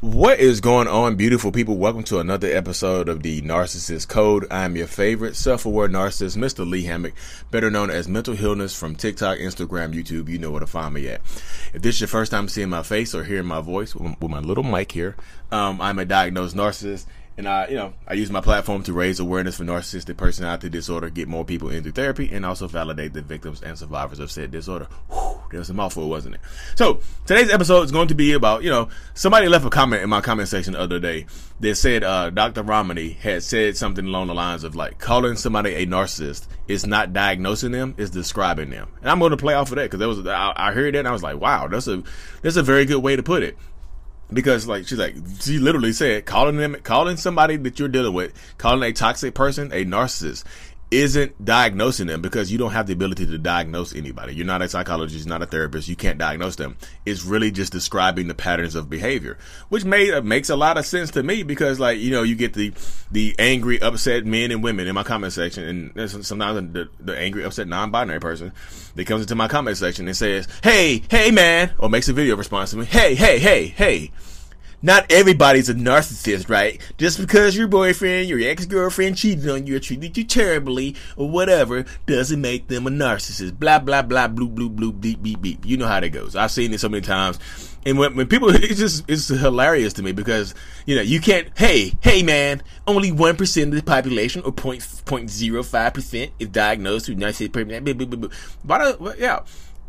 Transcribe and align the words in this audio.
What 0.00 0.40
is 0.40 0.62
going 0.62 0.88
on, 0.88 1.16
beautiful 1.16 1.52
people? 1.52 1.76
Welcome 1.76 2.04
to 2.04 2.20
another 2.20 2.48
episode 2.48 3.10
of 3.10 3.22
the 3.22 3.42
Narcissist 3.42 4.08
Code. 4.08 4.46
I 4.50 4.64
am 4.64 4.74
your 4.74 4.86
favorite 4.86 5.36
self-aware 5.36 5.90
narcissist, 5.90 6.38
Mr. 6.38 6.66
Lee 6.66 6.84
Hammock, 6.84 7.12
better 7.50 7.70
known 7.70 7.90
as 7.90 8.08
Mental 8.08 8.34
Healness 8.34 8.74
from 8.74 8.96
TikTok, 8.96 9.36
Instagram, 9.36 9.92
YouTube. 9.92 10.30
You 10.30 10.38
know 10.38 10.52
where 10.52 10.60
to 10.60 10.66
find 10.66 10.94
me 10.94 11.08
at. 11.08 11.20
If 11.74 11.82
this 11.82 11.96
is 11.96 12.00
your 12.00 12.08
first 12.08 12.30
time 12.30 12.48
seeing 12.48 12.70
my 12.70 12.82
face 12.82 13.14
or 13.14 13.24
hearing 13.24 13.44
my 13.44 13.60
voice 13.60 13.94
with 13.94 14.18
my 14.22 14.40
little 14.40 14.64
mic 14.64 14.90
here, 14.90 15.16
um, 15.52 15.82
I'm 15.82 15.98
a 15.98 16.06
diagnosed 16.06 16.56
narcissist 16.56 17.04
and 17.40 17.48
I, 17.48 17.68
you 17.68 17.76
know, 17.76 17.94
I 18.06 18.12
use 18.12 18.30
my 18.30 18.42
platform 18.42 18.82
to 18.82 18.92
raise 18.92 19.18
awareness 19.18 19.56
for 19.56 19.64
narcissistic 19.64 20.18
personality 20.18 20.68
disorder, 20.68 21.08
get 21.08 21.26
more 21.26 21.42
people 21.42 21.70
into 21.70 21.90
therapy, 21.90 22.28
and 22.30 22.44
also 22.44 22.68
validate 22.68 23.14
the 23.14 23.22
victims 23.22 23.62
and 23.62 23.78
survivors 23.78 24.18
of 24.18 24.30
said 24.30 24.50
disorder. 24.50 24.88
Whew, 25.08 25.40
there 25.50 25.58
was 25.58 25.70
a 25.70 25.72
mouthful, 25.72 26.06
wasn't 26.10 26.34
it? 26.34 26.42
So 26.76 27.00
today's 27.24 27.50
episode 27.50 27.80
is 27.84 27.92
going 27.92 28.08
to 28.08 28.14
be 28.14 28.34
about, 28.34 28.62
you 28.62 28.68
know, 28.68 28.90
somebody 29.14 29.48
left 29.48 29.64
a 29.64 29.70
comment 29.70 30.02
in 30.02 30.10
my 30.10 30.20
comment 30.20 30.50
section 30.50 30.74
the 30.74 30.80
other 30.80 31.00
day 31.00 31.24
that 31.60 31.76
said 31.76 32.04
uh, 32.04 32.28
Dr. 32.28 32.62
Ramani 32.62 33.12
had 33.12 33.42
said 33.42 33.74
something 33.74 34.04
along 34.04 34.26
the 34.26 34.34
lines 34.34 34.62
of 34.62 34.76
like 34.76 34.98
calling 34.98 35.36
somebody 35.36 35.76
a 35.76 35.86
narcissist 35.86 36.46
is 36.68 36.86
not 36.86 37.14
diagnosing 37.14 37.72
them, 37.72 37.94
is 37.96 38.10
describing 38.10 38.68
them. 38.68 38.88
And 39.00 39.08
I'm 39.08 39.18
going 39.18 39.30
to 39.30 39.38
play 39.38 39.54
off 39.54 39.70
of 39.70 39.76
that 39.76 39.84
because 39.84 39.98
there 39.98 40.08
was 40.08 40.26
I, 40.26 40.52
I 40.54 40.72
heard 40.72 40.94
that 40.94 40.98
and 40.98 41.08
I 41.08 41.12
was 41.12 41.22
like, 41.22 41.40
wow, 41.40 41.68
that's 41.68 41.88
a 41.88 42.02
that's 42.42 42.56
a 42.56 42.62
very 42.62 42.84
good 42.84 43.02
way 43.02 43.16
to 43.16 43.22
put 43.22 43.42
it 43.42 43.56
because 44.32 44.66
like 44.66 44.86
she's 44.86 44.98
like 44.98 45.14
she 45.40 45.58
literally 45.58 45.92
said 45.92 46.24
calling 46.26 46.56
them 46.56 46.76
calling 46.82 47.16
somebody 47.16 47.56
that 47.56 47.78
you're 47.78 47.88
dealing 47.88 48.14
with 48.14 48.32
calling 48.58 48.82
a 48.82 48.92
toxic 48.92 49.34
person 49.34 49.72
a 49.72 49.84
narcissist 49.84 50.44
isn't 50.90 51.44
diagnosing 51.44 52.08
them 52.08 52.20
because 52.20 52.50
you 52.50 52.58
don't 52.58 52.72
have 52.72 52.86
the 52.88 52.92
ability 52.92 53.24
to 53.24 53.38
diagnose 53.38 53.94
anybody. 53.94 54.34
You're 54.34 54.46
not 54.46 54.60
a 54.60 54.68
psychologist, 54.68 55.26
not 55.26 55.42
a 55.42 55.46
therapist. 55.46 55.88
You 55.88 55.94
can't 55.94 56.18
diagnose 56.18 56.56
them. 56.56 56.76
It's 57.06 57.24
really 57.24 57.52
just 57.52 57.70
describing 57.70 58.26
the 58.26 58.34
patterns 58.34 58.74
of 58.74 58.90
behavior, 58.90 59.38
which 59.68 59.84
made 59.84 60.12
uh, 60.12 60.22
makes 60.22 60.50
a 60.50 60.56
lot 60.56 60.78
of 60.78 60.86
sense 60.86 61.12
to 61.12 61.22
me 61.22 61.44
because, 61.44 61.78
like, 61.78 61.98
you 61.98 62.10
know, 62.10 62.22
you 62.24 62.34
get 62.34 62.54
the 62.54 62.72
the 63.10 63.34
angry, 63.38 63.80
upset 63.80 64.26
men 64.26 64.50
and 64.50 64.62
women 64.62 64.88
in 64.88 64.94
my 64.94 65.04
comment 65.04 65.32
section, 65.32 65.92
and 65.94 66.10
sometimes 66.24 66.72
the, 66.72 66.88
the 66.98 67.16
angry, 67.16 67.44
upset, 67.44 67.68
non-binary 67.68 68.20
person 68.20 68.52
that 68.96 69.06
comes 69.06 69.22
into 69.22 69.36
my 69.36 69.46
comment 69.46 69.76
section 69.76 70.08
and 70.08 70.16
says, 70.16 70.48
"Hey, 70.62 71.02
hey, 71.08 71.30
man," 71.30 71.72
or 71.78 71.88
makes 71.88 72.08
a 72.08 72.12
video 72.12 72.36
response 72.36 72.70
to 72.70 72.78
me, 72.78 72.84
"Hey, 72.84 73.14
hey, 73.14 73.38
hey, 73.38 73.66
hey." 73.66 74.10
Not 74.82 75.10
everybody's 75.10 75.68
a 75.68 75.74
narcissist, 75.74 76.48
right? 76.48 76.80
Just 76.96 77.20
because 77.20 77.56
your 77.56 77.68
boyfriend, 77.68 78.28
your 78.28 78.40
ex-girlfriend 78.40 79.16
cheated 79.16 79.48
on 79.48 79.66
you 79.66 79.76
or 79.76 79.80
treated 79.80 80.16
you 80.16 80.24
terribly 80.24 80.96
or 81.16 81.28
whatever 81.28 81.84
doesn't 82.06 82.40
make 82.40 82.68
them 82.68 82.86
a 82.86 82.90
narcissist. 82.90 83.58
Blah, 83.58 83.80
blah, 83.80 84.02
blah, 84.02 84.28
bloop, 84.28 84.54
bloop, 84.54 84.76
bloop, 84.76 85.00
beep, 85.00 85.22
beep, 85.22 85.40
beep. 85.42 85.66
You 85.66 85.76
know 85.76 85.86
how 85.86 86.00
that 86.00 86.10
goes. 86.10 86.34
I've 86.34 86.50
seen 86.50 86.72
it 86.72 86.80
so 86.80 86.88
many 86.88 87.02
times. 87.02 87.38
And 87.84 87.98
when, 87.98 88.16
when 88.16 88.26
people, 88.26 88.48
it's 88.54 88.78
just, 88.78 89.04
it's 89.08 89.28
hilarious 89.28 89.92
to 89.94 90.02
me 90.02 90.12
because, 90.12 90.54
you 90.86 90.96
know, 90.96 91.02
you 91.02 91.20
can't, 91.20 91.48
hey, 91.58 91.92
hey 92.00 92.22
man, 92.22 92.62
only 92.86 93.10
1% 93.10 93.62
of 93.62 93.70
the 93.72 93.82
population 93.82 94.42
or 94.42 94.52
0.05% 94.52 96.30
is 96.38 96.48
diagnosed 96.48 97.08
with 97.08 97.18
narcissism. 97.18 98.32
Why 98.62 98.92
do, 98.92 99.14
yeah 99.18 99.40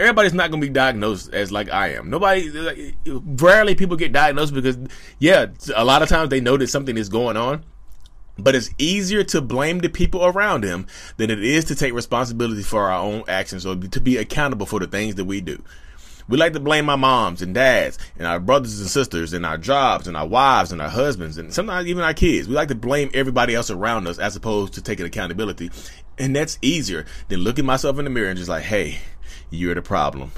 everybody's 0.02 0.34
not 0.34 0.52
going 0.52 0.62
to 0.62 0.68
be 0.68 0.74
diagnosed 0.74 1.34
as 1.34 1.52
like 1.52 1.72
I 1.72 1.94
am. 1.94 2.10
Nobody, 2.10 2.50
like, 2.50 2.96
rarely 3.06 3.76
people 3.76 3.96
get 3.96 4.12
diagnosed 4.12 4.54
because, 4.54 4.78
yeah, 5.20 5.48
a 5.76 5.86
lot 5.86 6.02
of 6.02 6.10
times 6.10 6.30
they 6.30 6.42
know 6.42 6.58
that 6.58 6.68
something 6.68 6.98
is 6.98 7.10
going 7.10 7.38
on. 7.38 7.64
But 8.38 8.56
it's 8.56 8.70
easier 8.78 9.24
to 9.26 9.42
blame 9.42 9.80
the 9.80 9.90
people 9.90 10.26
around 10.26 10.64
him 10.64 10.88
than 11.18 11.30
it 11.30 11.44
is 11.44 11.66
to 11.66 11.76
take 11.76 11.94
responsibility 11.94 12.64
for 12.64 12.90
our 12.90 13.00
own 13.00 13.24
actions 13.28 13.66
or 13.66 13.76
to 13.76 14.02
be 14.02 14.18
accountable 14.18 14.66
for 14.66 14.80
the 14.80 14.88
things 14.88 15.16
that 15.16 15.26
we 15.26 15.42
do. 15.42 15.62
We 16.28 16.38
like 16.38 16.54
to 16.54 16.60
blame 16.60 16.90
our 16.90 16.98
moms 16.98 17.42
and 17.42 17.54
dads 17.54 18.00
and 18.18 18.26
our 18.26 18.40
brothers 18.40 18.80
and 18.80 18.90
sisters 18.90 19.34
and 19.34 19.46
our 19.46 19.58
jobs 19.58 20.08
and 20.08 20.16
our 20.16 20.26
wives 20.26 20.72
and 20.72 20.82
our 20.82 20.90
husbands 20.90 21.38
and 21.38 21.54
sometimes 21.54 21.88
even 21.88 22.04
our 22.04 22.14
kids. 22.14 22.48
We 22.48 22.56
like 22.56 22.70
to 22.70 22.76
blame 22.76 23.12
everybody 23.14 23.54
else 23.54 23.70
around 23.70 24.08
us 24.08 24.18
as 24.18 24.36
opposed 24.38 24.74
to 24.74 24.82
taking 24.82 25.06
accountability. 25.06 25.72
And 26.18 26.34
that's 26.34 26.58
easier 26.62 27.06
than 27.28 27.42
looking 27.42 27.66
myself 27.66 28.00
in 28.00 28.06
the 28.06 28.12
mirror 28.12 28.30
and 28.30 28.38
just 28.38 28.50
like, 28.50 28.64
hey, 28.64 29.00
you're 29.50 29.75
the 29.75 29.81
problem. 29.81 30.31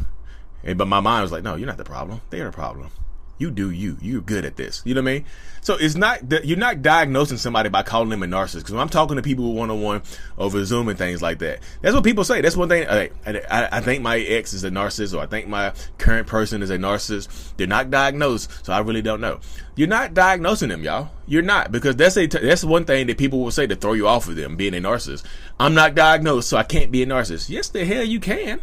And, 0.63 0.77
but 0.77 0.87
my 0.87 0.99
mind 0.99 1.23
was 1.23 1.31
like, 1.31 1.43
no, 1.43 1.55
you're 1.55 1.67
not 1.67 1.77
the 1.77 1.83
problem. 1.83 2.21
They're 2.29 2.45
the 2.45 2.51
problem. 2.51 2.89
You 3.39 3.49
do 3.51 3.71
you. 3.71 3.97
You're 3.99 4.21
good 4.21 4.45
at 4.45 4.55
this. 4.55 4.81
You 4.85 4.93
know 4.93 5.01
what 5.01 5.09
I 5.09 5.13
mean? 5.15 5.25
So 5.61 5.75
it's 5.77 5.95
not 5.95 6.29
that 6.29 6.45
you're 6.45 6.57
not 6.57 6.81
diagnosing 6.81 7.37
somebody 7.37 7.67
by 7.67 7.81
calling 7.81 8.09
them 8.09 8.21
a 8.21 8.27
narcissist. 8.27 8.59
Because 8.59 8.71
when 8.71 8.81
I'm 8.81 8.89
talking 8.89 9.15
to 9.15 9.23
people 9.23 9.53
one 9.53 9.71
on 9.71 9.81
one 9.81 10.01
over 10.37 10.63
Zoom 10.63 10.87
and 10.87 10.97
things 10.97 11.21
like 11.21 11.39
that, 11.39 11.59
that's 11.81 11.95
what 11.95 12.03
people 12.03 12.23
say. 12.23 12.41
That's 12.41 12.55
one 12.55 12.69
thing. 12.69 12.87
I, 12.87 13.09
I, 13.25 13.69
I, 13.71 13.81
think 13.81 14.03
my 14.03 14.19
ex 14.19 14.53
is 14.53 14.63
a 14.63 14.69
narcissist, 14.69 15.17
or 15.17 15.21
I 15.21 15.25
think 15.25 15.47
my 15.47 15.73
current 15.97 16.27
person 16.27 16.61
is 16.61 16.69
a 16.69 16.77
narcissist. 16.77 17.55
They're 17.57 17.65
not 17.65 17.89
diagnosed, 17.89 18.65
so 18.65 18.71
I 18.71 18.79
really 18.79 19.01
don't 19.01 19.19
know. 19.19 19.39
You're 19.75 19.87
not 19.87 20.13
diagnosing 20.13 20.69
them, 20.69 20.83
y'all. 20.83 21.09
You're 21.25 21.41
not 21.41 21.71
because 21.71 21.95
that's 21.95 22.15
a 22.17 22.27
that's 22.27 22.63
one 22.63 22.85
thing 22.85 23.07
that 23.07 23.17
people 23.17 23.39
will 23.39 23.51
say 23.51 23.65
to 23.65 23.75
throw 23.75 23.93
you 23.93 24.07
off 24.07 24.27
of 24.27 24.35
them 24.35 24.55
being 24.55 24.75
a 24.75 24.79
narcissist. 24.79 25.23
I'm 25.59 25.73
not 25.73 25.95
diagnosed, 25.95 26.49
so 26.49 26.57
I 26.57 26.63
can't 26.63 26.91
be 26.91 27.01
a 27.01 27.07
narcissist. 27.07 27.49
Yes, 27.49 27.69
the 27.69 27.83
hell 27.83 28.03
you 28.03 28.19
can. 28.19 28.61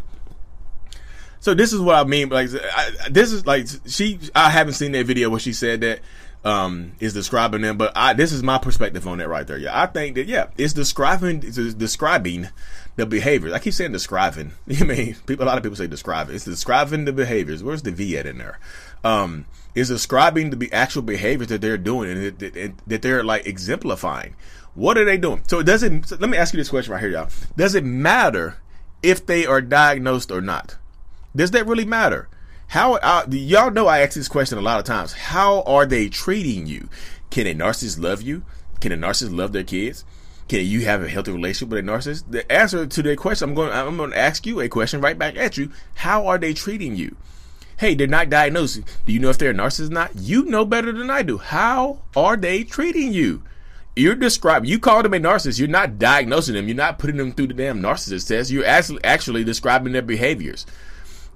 So 1.41 1.55
this 1.55 1.73
is 1.73 1.81
what 1.81 1.97
I 1.97 2.05
mean. 2.05 2.29
Like 2.29 2.51
I, 2.55 2.91
this 3.11 3.33
is 3.33 3.47
like 3.47 3.67
she. 3.87 4.19
I 4.35 4.51
haven't 4.51 4.75
seen 4.75 4.93
that 4.93 5.07
video 5.07 5.31
where 5.31 5.41
she 5.41 5.53
said 5.53 5.81
that 5.81 6.01
um, 6.45 6.93
is 7.01 7.13
describing 7.13 7.63
them, 7.63 7.77
but 7.77 7.93
I, 7.95 8.15
this 8.15 8.33
is 8.33 8.43
my 8.43 8.59
perspective 8.59 9.07
on 9.07 9.19
that 9.19 9.29
right 9.29 9.47
there. 9.47 9.59
Yeah, 9.59 9.81
I 9.81 9.87
think 9.87 10.15
that 10.17 10.27
yeah, 10.27 10.49
it's 10.57 10.73
describing 10.73 11.43
it's 11.45 11.75
describing 11.75 12.49
the 12.97 13.07
behaviors. 13.07 13.53
I 13.53 13.59
keep 13.59 13.75
saying 13.75 13.93
describing. 13.93 14.53
You 14.67 14.85
mean 14.85 15.17
people? 15.27 15.45
A 15.45 15.47
lot 15.47 15.57
of 15.57 15.63
people 15.63 15.77
say 15.77 15.87
describing. 15.87 16.35
It's 16.35 16.45
describing 16.45 17.05
the 17.05 17.13
behaviors. 17.13 17.63
Where's 17.63 17.83
the 17.83 17.91
V 17.91 18.17
at 18.19 18.27
in 18.27 18.39
there? 18.39 18.59
Um, 19.03 19.47
is 19.75 19.89
describing 19.89 20.51
the 20.51 20.73
actual 20.73 21.03
behaviors 21.03 21.49
that 21.49 21.61
they're 21.61 21.79
doing 21.79 22.11
and 22.11 22.39
that, 22.39 22.75
that, 22.87 23.03
they're 23.03 23.25
like 23.25 23.47
exemplifying. 23.47 24.35
What 24.75 24.99
are 24.99 25.05
they 25.05 25.17
doing? 25.17 25.43
So 25.47 25.61
it 25.61 25.65
doesn't. 25.65 26.09
So 26.09 26.17
let 26.21 26.31
me 26.31 26.37
ask 26.37 26.53
you 26.53 26.59
this 26.59 26.71
question 26.71 26.93
right 26.93 27.01
here, 27.01 27.11
y'all. 27.11 27.29
Does 27.57 27.75
it 27.75 27.85
matter 27.85 28.59
if 29.03 29.25
they 29.27 29.47
are 29.47 29.61
diagnosed 29.61 30.31
or 30.31 30.41
not? 30.41 30.77
Does 31.35 31.53
that 31.53 31.67
really 31.67 31.85
matter? 31.85 32.29
How 32.69 32.95
uh, 32.95 33.27
y'all 33.31 33.71
know 33.71 33.87
I 33.87 34.01
ask 34.01 34.15
this 34.15 34.29
question 34.29 34.59
a 34.59 34.63
lot 34.63 34.79
of 34.79 34.85
times. 34.85 35.13
How 35.13 35.63
are 35.63 35.87
they 35.87 36.09
treating 36.09 36.67
you? 36.67 36.89
Can 37.31 37.47
a 37.47 37.55
narcissist 37.55 38.01
love 38.01 38.23
you? 38.23 38.45
Can 38.81 38.93
a 38.93 38.97
narcissist 38.97 39.37
love 39.37 39.53
their 39.53 39.65
kids? 39.65 40.05
Can 40.49 40.65
you 40.67 40.81
have 40.83 41.03
a 41.03 41.09
healthy 41.09 41.33
relationship 41.33 41.69
with 41.69 41.79
a 41.79 41.89
narcissist? 41.89 42.25
The 42.31 42.51
answer 42.51 42.87
to 42.87 43.03
that 43.03 43.19
question, 43.19 43.49
I'm 43.49 43.55
going. 43.55 43.73
I'm 43.73 43.97
going 43.97 44.11
to 44.11 44.19
ask 44.19 44.47
you 44.47 44.61
a 44.61 44.69
question 44.69 45.01
right 45.01 45.19
back 45.19 45.37
at 45.37 45.57
you. 45.57 45.71
How 45.95 46.27
are 46.27 46.39
they 46.39 46.55
treating 46.55 46.97
you? 46.97 47.17
Hey, 47.77 47.95
they're 47.95 48.07
not 48.07 48.31
diagnosed. 48.31 48.83
Do 49.07 49.13
you 49.13 49.21
know 49.21 49.31
if 49.31 49.39
they're 49.39 49.53
a 49.53 49.55
narcissist 49.55 49.91
or 49.91 49.95
not? 49.95 50.17
You 50.17 50.45
know 50.45 50.65
better 50.65 50.93
than 50.93 51.11
I 51.11 51.23
do. 51.23 51.39
How 51.39 52.03
are 52.17 52.37
they 52.37 52.65
treating 52.65 53.13
you? 53.13 53.43
You're 53.97 54.15
describing, 54.15 54.69
you 54.69 54.79
call 54.79 55.03
them 55.03 55.15
a 55.15 55.19
narcissist. 55.19 55.59
You're 55.59 55.69
not 55.69 55.99
diagnosing 55.99 56.55
them. 56.55 56.69
You're 56.69 56.77
not 56.77 56.99
putting 56.99 57.17
them 57.17 57.33
through 57.33 57.49
the 57.49 57.55
damn 57.55 57.81
narcissist 57.81 58.29
test. 58.29 58.51
You're 58.51 58.67
actually, 58.67 59.03
actually 59.03 59.45
describing 59.45 59.93
their 59.93 60.03
behaviors 60.03 60.67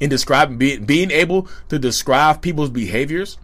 in 0.01 0.11
describing 0.11 0.59
being, 0.59 1.11
able 1.11 1.49
to 1.69 1.79
describe 1.79 2.43
people's 2.43 2.71
behaviors 2.71 3.39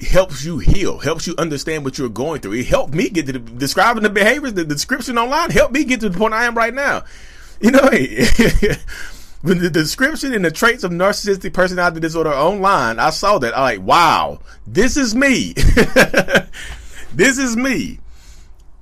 helps 0.00 0.44
you 0.44 0.58
heal, 0.58 0.98
helps 0.98 1.26
you 1.26 1.34
understand 1.38 1.84
what 1.84 1.98
you're 1.98 2.08
going 2.08 2.40
through. 2.40 2.52
It 2.52 2.66
helped 2.66 2.94
me 2.94 3.08
get 3.08 3.26
to 3.26 3.32
the, 3.32 3.38
describing 3.38 4.02
the 4.02 4.10
behaviors, 4.10 4.54
the 4.54 4.64
description 4.64 5.18
online 5.18 5.50
helped 5.50 5.72
me 5.72 5.84
get 5.84 6.00
to 6.00 6.08
the 6.08 6.18
point 6.18 6.34
I 6.34 6.44
am 6.44 6.54
right 6.54 6.74
now. 6.74 7.04
You 7.60 7.70
know, 7.70 7.88
when 9.42 9.58
the 9.58 9.70
description 9.70 10.34
and 10.34 10.44
the 10.44 10.50
traits 10.50 10.84
of 10.84 10.90
narcissistic 10.90 11.54
personality 11.54 12.00
disorder 12.00 12.32
online, 12.32 12.98
I 12.98 13.10
saw 13.10 13.38
that. 13.38 13.56
I'm 13.56 13.62
like, 13.62 13.80
wow, 13.80 14.40
this 14.66 14.96
is 14.96 15.14
me. 15.14 15.52
this 17.14 17.38
is 17.38 17.56
me. 17.56 18.00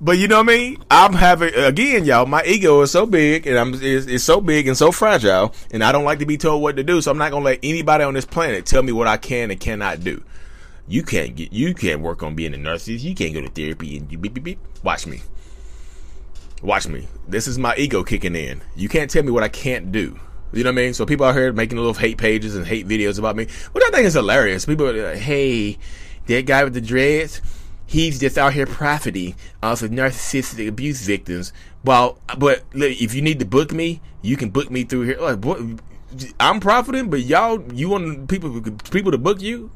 But 0.04 0.18
you 0.18 0.28
know 0.28 0.36
what 0.36 0.50
I 0.50 0.56
mean? 0.58 0.84
I'm 0.90 1.14
having 1.14 1.54
again, 1.54 2.04
y'all. 2.04 2.26
My 2.26 2.44
ego 2.44 2.82
is 2.82 2.90
so 2.90 3.06
big, 3.06 3.46
and 3.46 3.56
I'm 3.56 3.72
it's, 3.72 4.04
it's, 4.04 4.22
so 4.22 4.38
big 4.38 4.68
and 4.68 4.76
so 4.76 4.92
fragile, 4.92 5.54
and 5.70 5.82
I 5.82 5.92
don't 5.92 6.04
like 6.04 6.18
to 6.18 6.26
be 6.26 6.36
told 6.36 6.62
what 6.62 6.76
to 6.76 6.84
do. 6.84 7.00
So 7.00 7.10
I'm 7.10 7.16
not 7.16 7.30
gonna 7.30 7.46
let 7.46 7.60
anybody 7.62 8.04
on 8.04 8.12
this 8.12 8.26
planet 8.26 8.66
tell 8.66 8.82
me 8.82 8.92
what 8.92 9.08
I 9.08 9.16
can 9.16 9.50
and 9.50 9.58
cannot 9.58 10.04
do. 10.04 10.22
You 10.86 11.04
can't 11.04 11.34
get, 11.34 11.54
you 11.54 11.72
can't 11.72 12.02
work 12.02 12.22
on 12.22 12.34
being 12.34 12.52
a 12.52 12.58
narcissist. 12.58 13.02
You 13.02 13.14
can't 13.14 13.32
go 13.32 13.40
to 13.40 13.48
therapy 13.48 13.96
and 13.96 14.12
you 14.12 14.18
beep 14.18 14.34
beep 14.34 14.44
beep. 14.44 14.58
Watch 14.82 15.06
me. 15.06 15.22
Watch 16.62 16.86
me. 16.86 17.08
This 17.26 17.48
is 17.48 17.58
my 17.58 17.74
ego 17.76 18.04
kicking 18.04 18.36
in. 18.36 18.60
You 18.76 18.90
can't 18.90 19.10
tell 19.10 19.22
me 19.22 19.30
what 19.30 19.42
I 19.42 19.48
can't 19.48 19.90
do. 19.90 20.20
You 20.52 20.64
know 20.64 20.70
what 20.70 20.80
I 20.80 20.82
mean? 20.82 20.92
So 20.92 21.06
people 21.06 21.24
out 21.24 21.34
here 21.34 21.50
making 21.50 21.78
little 21.78 21.94
hate 21.94 22.18
pages 22.18 22.56
and 22.56 22.66
hate 22.66 22.86
videos 22.86 23.18
about 23.18 23.36
me, 23.36 23.46
which 23.72 23.84
I 23.86 23.90
think 23.90 24.04
is 24.04 24.12
hilarious. 24.12 24.66
People 24.66 24.86
are 24.86 25.12
like, 25.12 25.16
"Hey, 25.16 25.78
that 26.26 26.44
guy 26.44 26.62
with 26.62 26.74
the 26.74 26.82
dreads." 26.82 27.40
He's 27.86 28.20
just 28.20 28.38
out 28.38 28.52
here 28.52 28.66
profiting 28.66 29.34
off 29.62 29.82
of 29.82 29.90
narcissistic 29.90 30.68
abuse 30.68 31.02
victims. 31.02 31.52
Well, 31.84 32.18
but 32.38 32.64
if 32.74 33.14
you 33.14 33.22
need 33.22 33.38
to 33.40 33.44
book 33.44 33.72
me, 33.72 34.00
you 34.22 34.36
can 34.36 34.50
book 34.50 34.70
me 34.70 34.84
through 34.84 35.02
here. 35.02 35.18
Like, 35.20 35.44
I'm 36.40 36.60
profiting, 36.60 37.10
but 37.10 37.20
y'all, 37.20 37.62
you 37.72 37.88
want 37.88 38.28
people 38.28 38.60
people 38.90 39.10
to 39.10 39.18
book 39.18 39.40
you? 39.40 39.70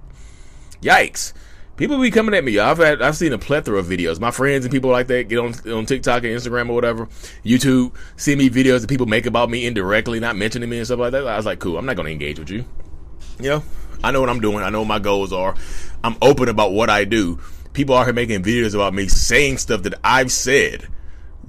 Yikes! 0.81 1.33
People 1.77 2.01
be 2.01 2.11
coming 2.11 2.35
at 2.35 2.43
me. 2.43 2.59
I've 2.59 2.79
had 2.79 3.01
I've 3.01 3.17
seen 3.17 3.33
a 3.33 3.39
plethora 3.39 3.79
of 3.79 3.87
videos. 3.87 4.19
My 4.19 4.33
friends 4.33 4.65
and 4.65 4.73
people 4.73 4.91
like 4.91 5.07
that 5.09 5.29
get 5.29 5.39
on 5.39 5.55
on 5.71 5.87
TikTok 5.87 6.25
and 6.25 6.33
Instagram 6.33 6.69
or 6.71 6.73
whatever, 6.73 7.07
YouTube, 7.45 7.95
see 8.17 8.35
me 8.35 8.51
videos 8.51 8.81
that 8.81 8.89
people 8.89 9.07
make 9.07 9.27
about 9.27 9.49
me 9.49 9.65
indirectly, 9.65 10.19
not 10.19 10.35
mentioning 10.35 10.69
me 10.69 10.79
and 10.79 10.87
stuff 10.87 10.99
like 10.99 11.13
that. 11.13 11.27
I 11.27 11.37
was 11.37 11.47
like, 11.47 11.61
cool. 11.61 11.79
I'm 11.79 11.87
not 11.87 11.95
gonna 11.97 12.11
engage 12.11 12.39
with 12.41 12.51
you. 12.51 12.65
You 13.39 13.51
know, 13.51 13.63
I 14.03 14.11
know 14.11 14.21
what 14.21 14.29
I'm 14.29 14.41
doing. 14.41 14.65
I 14.65 14.71
know 14.71 14.81
what 14.81 14.89
my 14.89 14.99
goals 14.99 15.33
are. 15.33 15.55
I'm 16.03 16.17
open 16.21 16.49
about 16.49 16.73
what 16.73 16.91
I 16.91 17.05
do. 17.05 17.39
People 17.73 17.95
are 17.95 18.05
here 18.05 18.15
making 18.15 18.43
videos 18.43 18.75
about 18.75 18.95
me 18.95 19.09
saying 19.09 19.59
stuff 19.59 19.83
that 19.83 19.95
I've 20.03 20.33
said, 20.33 20.89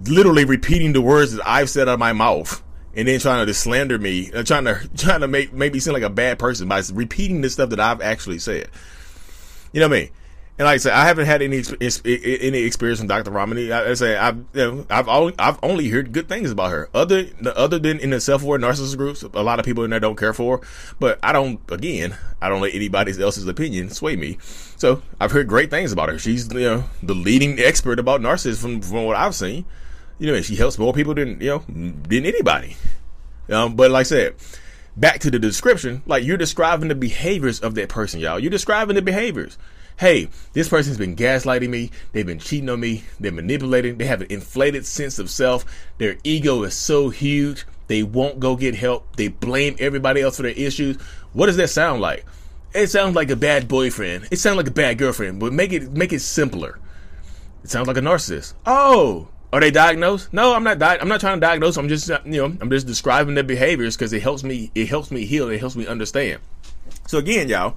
literally 0.06 0.46
repeating 0.46 0.94
the 0.94 1.02
words 1.02 1.34
that 1.34 1.48
I've 1.48 1.70
said 1.70 1.88
out 1.88 1.94
of 1.94 2.00
my 2.00 2.14
mouth, 2.14 2.64
and 2.94 3.08
then 3.08 3.20
trying 3.20 3.46
to 3.46 3.54
slander 3.54 3.98
me, 3.98 4.32
uh, 4.32 4.44
trying 4.44 4.66
to 4.66 4.90
trying 4.98 5.22
to 5.22 5.28
make 5.28 5.54
make 5.54 5.74
me 5.74 5.80
seem 5.80 5.94
like 5.94 6.04
a 6.04 6.10
bad 6.10 6.40
person 6.40 6.68
by 6.68 6.82
repeating 6.94 7.42
the 7.42 7.50
stuff 7.50 7.70
that 7.70 7.80
I've 7.80 8.02
actually 8.02 8.40
said. 8.40 8.70
You 9.74 9.80
know 9.80 9.88
what 9.88 9.98
I 9.98 10.00
mean? 10.02 10.10
And 10.60 10.66
like 10.66 10.76
I 10.76 10.78
said, 10.78 10.92
I 10.92 11.06
haven't 11.06 11.26
had 11.26 11.42
any 11.42 11.64
any 12.04 12.58
experience 12.64 13.00
with 13.00 13.08
Dr. 13.08 13.32
Ramani. 13.32 13.72
I, 13.72 13.92
I 13.92 13.94
say 13.94 14.18
I've 14.18 14.44
you 14.52 14.72
know, 14.72 14.86
I've 14.90 15.08
only 15.08 15.34
I've 15.40 15.58
only 15.64 15.88
heard 15.88 16.12
good 16.12 16.28
things 16.28 16.52
about 16.52 16.72
her. 16.72 16.90
Other 16.94 17.28
other 17.56 17.80
than 17.80 17.98
in 18.00 18.10
the 18.10 18.20
self 18.20 18.44
aware 18.44 18.60
narcissist 18.60 18.98
groups, 18.98 19.24
a 19.24 19.42
lot 19.42 19.60
of 19.60 19.66
people 19.66 19.86
in 19.86 19.92
there 19.92 20.02
don't 20.02 20.18
care 20.18 20.34
for. 20.34 20.60
But 21.00 21.18
I 21.24 21.32
don't. 21.32 21.62
Again, 21.72 22.18
I 22.42 22.50
don't 22.50 22.60
let 22.60 22.76
anybody 22.76 23.14
else's 23.22 23.48
opinion 23.48 23.90
sway 23.90 24.18
me. 24.18 24.38
So 24.42 25.02
I've 25.22 25.32
heard 25.32 25.48
great 25.48 25.70
things 25.70 25.94
about 25.94 26.10
her. 26.10 26.20
She's 26.20 26.54
you 26.54 26.60
know 26.60 26.84
the 27.02 27.16
leading 27.16 27.58
expert 27.62 27.98
about 27.98 28.20
narcissism 28.20 28.84
from 28.84 29.06
what 29.06 29.16
I've 29.16 29.36
seen. 29.36 29.64
You 30.18 30.34
know, 30.34 30.42
she 30.42 30.58
helps 30.58 30.78
more 30.78 30.92
people 30.92 31.14
than 31.14 31.40
you 31.40 31.52
know 31.52 31.64
than 31.70 32.26
anybody. 32.26 32.76
Um, 33.50 33.78
but 33.78 33.92
like 33.92 34.02
I 34.02 34.04
said 34.04 34.36
back 34.98 35.22
to 35.22 35.32
the 35.32 35.40
description, 35.40 36.04
like 36.06 36.26
you're 36.26 36.36
describing 36.36 36.90
the 36.90 36.96
behaviors 36.96 37.62
of 37.62 37.76
that 37.76 37.88
person, 37.88 38.20
y'all. 38.20 38.38
You're 38.38 38.52
describing 38.52 38.96
the 38.96 39.02
behaviors 39.02 39.58
hey, 40.00 40.30
this 40.54 40.70
person's 40.70 40.98
been 40.98 41.16
gaslighting 41.16 41.70
me, 41.70 41.92
they've 42.14 42.26
been 42.26 42.40
cheating 42.40 42.70
on 42.70 42.80
me, 42.80 43.04
they're 43.20 43.34
manipulating, 43.34 43.98
they 43.98 44.06
have 44.06 44.22
an 44.22 44.28
inflated 44.30 44.86
sense 44.86 45.20
of 45.20 45.30
self, 45.30 45.66
their 45.98 46.16
ego 46.24 46.64
is 46.64 46.74
so 46.74 47.10
huge, 47.10 47.66
they 47.88 48.02
won't 48.02 48.40
go 48.40 48.56
get 48.56 48.76
help, 48.76 49.16
they 49.18 49.28
blame 49.28 49.76
everybody 49.78 50.22
else 50.22 50.38
for 50.38 50.44
their 50.44 50.52
issues. 50.52 50.96
What 51.34 51.48
does 51.48 51.58
that 51.58 51.70
sound 51.70 52.00
like? 52.02 52.26
It 52.74 52.88
sounds 52.88 53.16
like 53.16 53.30
a 53.30 53.36
bad 53.36 53.68
boyfriend. 53.68 54.28
It 54.32 54.38
sounds 54.38 54.58
like 54.58 54.68
a 54.68 54.72
bad 54.72 54.98
girlfriend, 54.98 55.40
but 55.40 55.52
make 55.52 55.74
it 55.74 55.92
make 55.92 56.14
it 56.14 56.20
simpler. 56.20 56.80
It 57.64 57.70
sounds 57.70 57.88
like 57.88 57.98
a 57.98 58.02
narcissist. 58.02 58.54
Oh, 58.66 59.28
are 59.52 59.60
they 59.60 59.72
diagnosed? 59.72 60.32
No, 60.32 60.54
I'm 60.54 60.64
not. 60.64 60.78
Di- 60.78 61.00
I'm 61.02 61.08
not 61.08 61.20
trying 61.20 61.38
to 61.38 61.46
diagnose. 61.46 61.78
I'm 61.78 61.90
just, 61.90 62.08
you 62.08 62.20
know, 62.26 62.46
I'm 62.46 62.70
just 62.70 62.86
describing 62.86 63.34
their 63.34 63.44
behaviors 63.44 63.98
because 63.98 64.14
it 64.14 64.22
helps 64.22 64.44
me. 64.44 64.72
It 64.76 64.88
helps 64.88 65.10
me 65.10 65.26
heal. 65.26 65.50
It 65.50 65.60
helps 65.60 65.76
me 65.76 65.88
understand. 65.88 66.42
So 67.08 67.18
again, 67.18 67.50
y'all, 67.50 67.76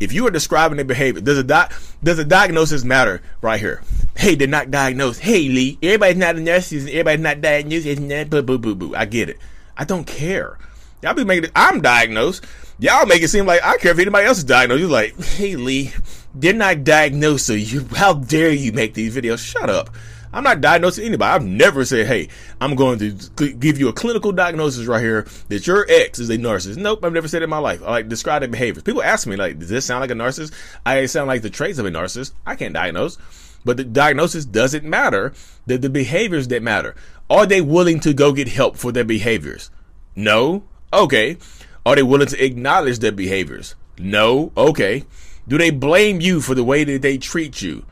if 0.00 0.12
you 0.12 0.26
are 0.26 0.30
describing 0.30 0.76
their 0.76 0.84
behavior, 0.84 1.20
does 1.20 1.38
a 1.38 1.44
doc, 1.44 1.72
does 2.02 2.18
a 2.18 2.24
diagnosis 2.24 2.84
matter 2.84 3.22
right 3.40 3.60
here? 3.60 3.82
Hey, 4.16 4.34
they're 4.34 4.48
not 4.48 4.70
diagnosed. 4.70 5.20
Hey, 5.20 5.48
Lee, 5.48 5.78
everybody's 5.82 6.16
not 6.16 6.36
a 6.36 6.40
nurse. 6.40 6.72
Everybody's 6.72 7.20
not 7.20 7.40
diagnosed. 7.40 7.86
It's 7.86 8.00
not 8.00 8.30
boo 8.30 8.42
boo 8.42 8.58
boo 8.58 8.74
boo. 8.74 8.94
I 8.94 9.04
get 9.06 9.28
it. 9.28 9.38
I 9.76 9.84
don't 9.84 10.06
care. 10.06 10.58
Y'all 11.02 11.14
be 11.14 11.24
making 11.24 11.44
it. 11.44 11.52
I'm 11.54 11.80
diagnosed. 11.80 12.44
Y'all 12.78 13.06
make 13.06 13.22
it 13.22 13.28
seem 13.28 13.46
like 13.46 13.62
I 13.62 13.76
care 13.76 13.92
if 13.92 13.98
anybody 13.98 14.26
else 14.26 14.38
is 14.38 14.44
diagnosed. 14.44 14.80
You're 14.80 14.90
like, 14.90 15.18
hey, 15.22 15.56
Lee, 15.56 15.92
they're 16.34 16.52
not 16.52 16.84
diagnosed. 16.84 17.46
So 17.46 17.52
you, 17.52 17.86
how 17.94 18.14
dare 18.14 18.50
you 18.50 18.72
make 18.72 18.94
these 18.94 19.14
videos? 19.14 19.38
Shut 19.38 19.70
up. 19.70 19.90
I'm 20.34 20.42
not 20.42 20.60
diagnosing 20.60 21.04
anybody. 21.06 21.30
I've 21.30 21.44
never 21.44 21.84
said, 21.84 22.08
hey, 22.08 22.28
I'm 22.60 22.74
going 22.74 22.98
to 22.98 23.52
give 23.52 23.78
you 23.78 23.88
a 23.88 23.92
clinical 23.92 24.32
diagnosis 24.32 24.86
right 24.86 25.00
here 25.00 25.28
that 25.48 25.66
your 25.66 25.86
ex 25.88 26.18
is 26.18 26.28
a 26.28 26.36
narcissist. 26.36 26.76
Nope, 26.76 27.04
I've 27.04 27.12
never 27.12 27.28
said 27.28 27.42
it 27.42 27.44
in 27.44 27.50
my 27.50 27.58
life. 27.58 27.82
I 27.82 27.90
like 27.90 28.08
describe 28.08 28.42
their 28.42 28.48
behaviors. 28.48 28.82
People 28.82 29.02
ask 29.02 29.28
me, 29.28 29.36
like, 29.36 29.60
does 29.60 29.68
this 29.68 29.86
sound 29.86 30.00
like 30.00 30.10
a 30.10 30.14
narcissist? 30.14 30.52
I 30.84 31.06
sound 31.06 31.28
like 31.28 31.42
the 31.42 31.50
traits 31.50 31.78
of 31.78 31.86
a 31.86 31.90
narcissist. 31.90 32.32
I 32.44 32.56
can't 32.56 32.74
diagnose. 32.74 33.16
But 33.64 33.76
the 33.76 33.84
diagnosis 33.84 34.44
doesn't 34.44 34.84
matter. 34.84 35.32
The, 35.66 35.78
the 35.78 35.88
behaviors 35.88 36.48
that 36.48 36.62
matter. 36.62 36.96
Are 37.30 37.46
they 37.46 37.60
willing 37.60 38.00
to 38.00 38.12
go 38.12 38.32
get 38.32 38.48
help 38.48 38.76
for 38.76 38.90
their 38.90 39.04
behaviors? 39.04 39.70
No. 40.16 40.64
Okay. 40.92 41.38
Are 41.86 41.94
they 41.94 42.02
willing 42.02 42.28
to 42.28 42.44
acknowledge 42.44 42.98
their 42.98 43.12
behaviors? 43.12 43.76
No. 43.98 44.52
Okay. 44.56 45.04
Do 45.46 45.58
they 45.58 45.70
blame 45.70 46.20
you 46.20 46.40
for 46.40 46.54
the 46.54 46.64
way 46.64 46.82
that 46.84 47.02
they 47.02 47.18
treat 47.18 47.62
you? 47.62 47.84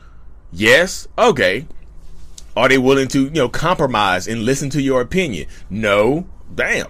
Yes. 0.51 1.07
Okay. 1.17 1.67
Are 2.55 2.69
they 2.69 2.77
willing 2.77 3.07
to, 3.09 3.25
you 3.25 3.31
know, 3.31 3.49
compromise 3.49 4.27
and 4.27 4.43
listen 4.43 4.69
to 4.71 4.81
your 4.81 5.01
opinion? 5.01 5.47
No. 5.69 6.27
Damn. 6.53 6.87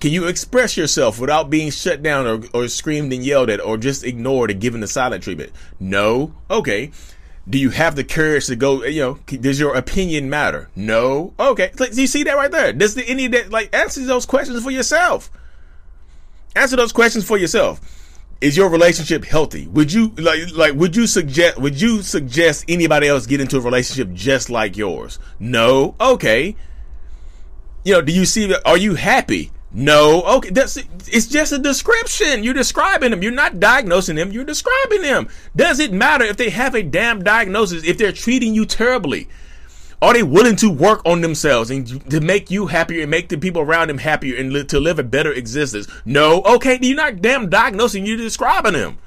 Can 0.00 0.12
you 0.12 0.26
express 0.28 0.76
yourself 0.76 1.18
without 1.18 1.50
being 1.50 1.70
shut 1.70 2.02
down 2.02 2.26
or, 2.26 2.40
or 2.54 2.68
screamed 2.68 3.12
and 3.12 3.24
yelled 3.24 3.50
at 3.50 3.60
or 3.60 3.76
just 3.76 4.04
ignored 4.04 4.50
and 4.50 4.60
given 4.60 4.80
the 4.80 4.86
silent 4.86 5.22
treatment? 5.22 5.52
No. 5.78 6.34
Okay. 6.50 6.90
Do 7.48 7.58
you 7.58 7.70
have 7.70 7.96
the 7.96 8.04
courage 8.04 8.46
to 8.46 8.56
go, 8.56 8.84
you 8.84 9.00
know, 9.00 9.18
does 9.26 9.58
your 9.58 9.74
opinion 9.74 10.30
matter? 10.30 10.70
No. 10.76 11.34
Okay. 11.38 11.72
Do 11.76 12.00
you 12.00 12.06
see 12.06 12.22
that 12.24 12.36
right 12.36 12.50
there? 12.50 12.72
Does 12.72 12.94
the, 12.94 13.04
any 13.08 13.26
of 13.26 13.32
that, 13.32 13.50
like, 13.50 13.74
answer 13.74 14.04
those 14.04 14.26
questions 14.26 14.62
for 14.62 14.70
yourself. 14.70 15.30
Answer 16.54 16.76
those 16.76 16.92
questions 16.92 17.26
for 17.26 17.38
yourself 17.38 17.99
is 18.40 18.56
your 18.56 18.70
relationship 18.70 19.24
healthy? 19.24 19.66
Would 19.68 19.92
you 19.92 20.08
like 20.16 20.40
like 20.54 20.74
would 20.74 20.96
you 20.96 21.06
suggest 21.06 21.58
would 21.58 21.80
you 21.80 22.02
suggest 22.02 22.64
anybody 22.68 23.08
else 23.08 23.26
get 23.26 23.40
into 23.40 23.58
a 23.58 23.60
relationship 23.60 24.12
just 24.12 24.48
like 24.48 24.76
yours? 24.76 25.18
No. 25.38 25.94
Okay. 26.00 26.56
You 27.84 27.94
know, 27.94 28.02
do 28.02 28.12
you 28.12 28.24
see 28.24 28.54
are 28.64 28.76
you 28.76 28.94
happy? 28.94 29.52
No. 29.72 30.22
Okay, 30.22 30.50
that's 30.50 30.76
it's 30.76 31.26
just 31.26 31.52
a 31.52 31.58
description. 31.58 32.42
You're 32.42 32.54
describing 32.54 33.10
them. 33.10 33.22
You're 33.22 33.32
not 33.32 33.60
diagnosing 33.60 34.16
them. 34.16 34.32
You're 34.32 34.44
describing 34.44 35.02
them. 35.02 35.28
Does 35.54 35.78
it 35.78 35.92
matter 35.92 36.24
if 36.24 36.36
they 36.36 36.50
have 36.50 36.74
a 36.74 36.82
damn 36.82 37.22
diagnosis 37.22 37.84
if 37.84 37.98
they're 37.98 38.12
treating 38.12 38.54
you 38.54 38.64
terribly? 38.64 39.28
Are 40.02 40.14
they 40.14 40.22
willing 40.22 40.56
to 40.56 40.70
work 40.70 41.02
on 41.04 41.20
themselves 41.20 41.70
and 41.70 42.10
to 42.10 42.20
make 42.20 42.50
you 42.50 42.68
happier 42.68 43.02
and 43.02 43.10
make 43.10 43.28
the 43.28 43.36
people 43.36 43.60
around 43.60 43.88
them 43.88 43.98
happier 43.98 44.34
and 44.38 44.50
li- 44.50 44.64
to 44.64 44.80
live 44.80 44.98
a 44.98 45.02
better 45.02 45.30
existence? 45.30 45.86
No. 46.06 46.42
Okay, 46.42 46.78
you're 46.80 46.96
not 46.96 47.20
damn 47.20 47.50
diagnosing, 47.50 48.06
you're 48.06 48.16
describing 48.16 48.72
them. 48.72 48.98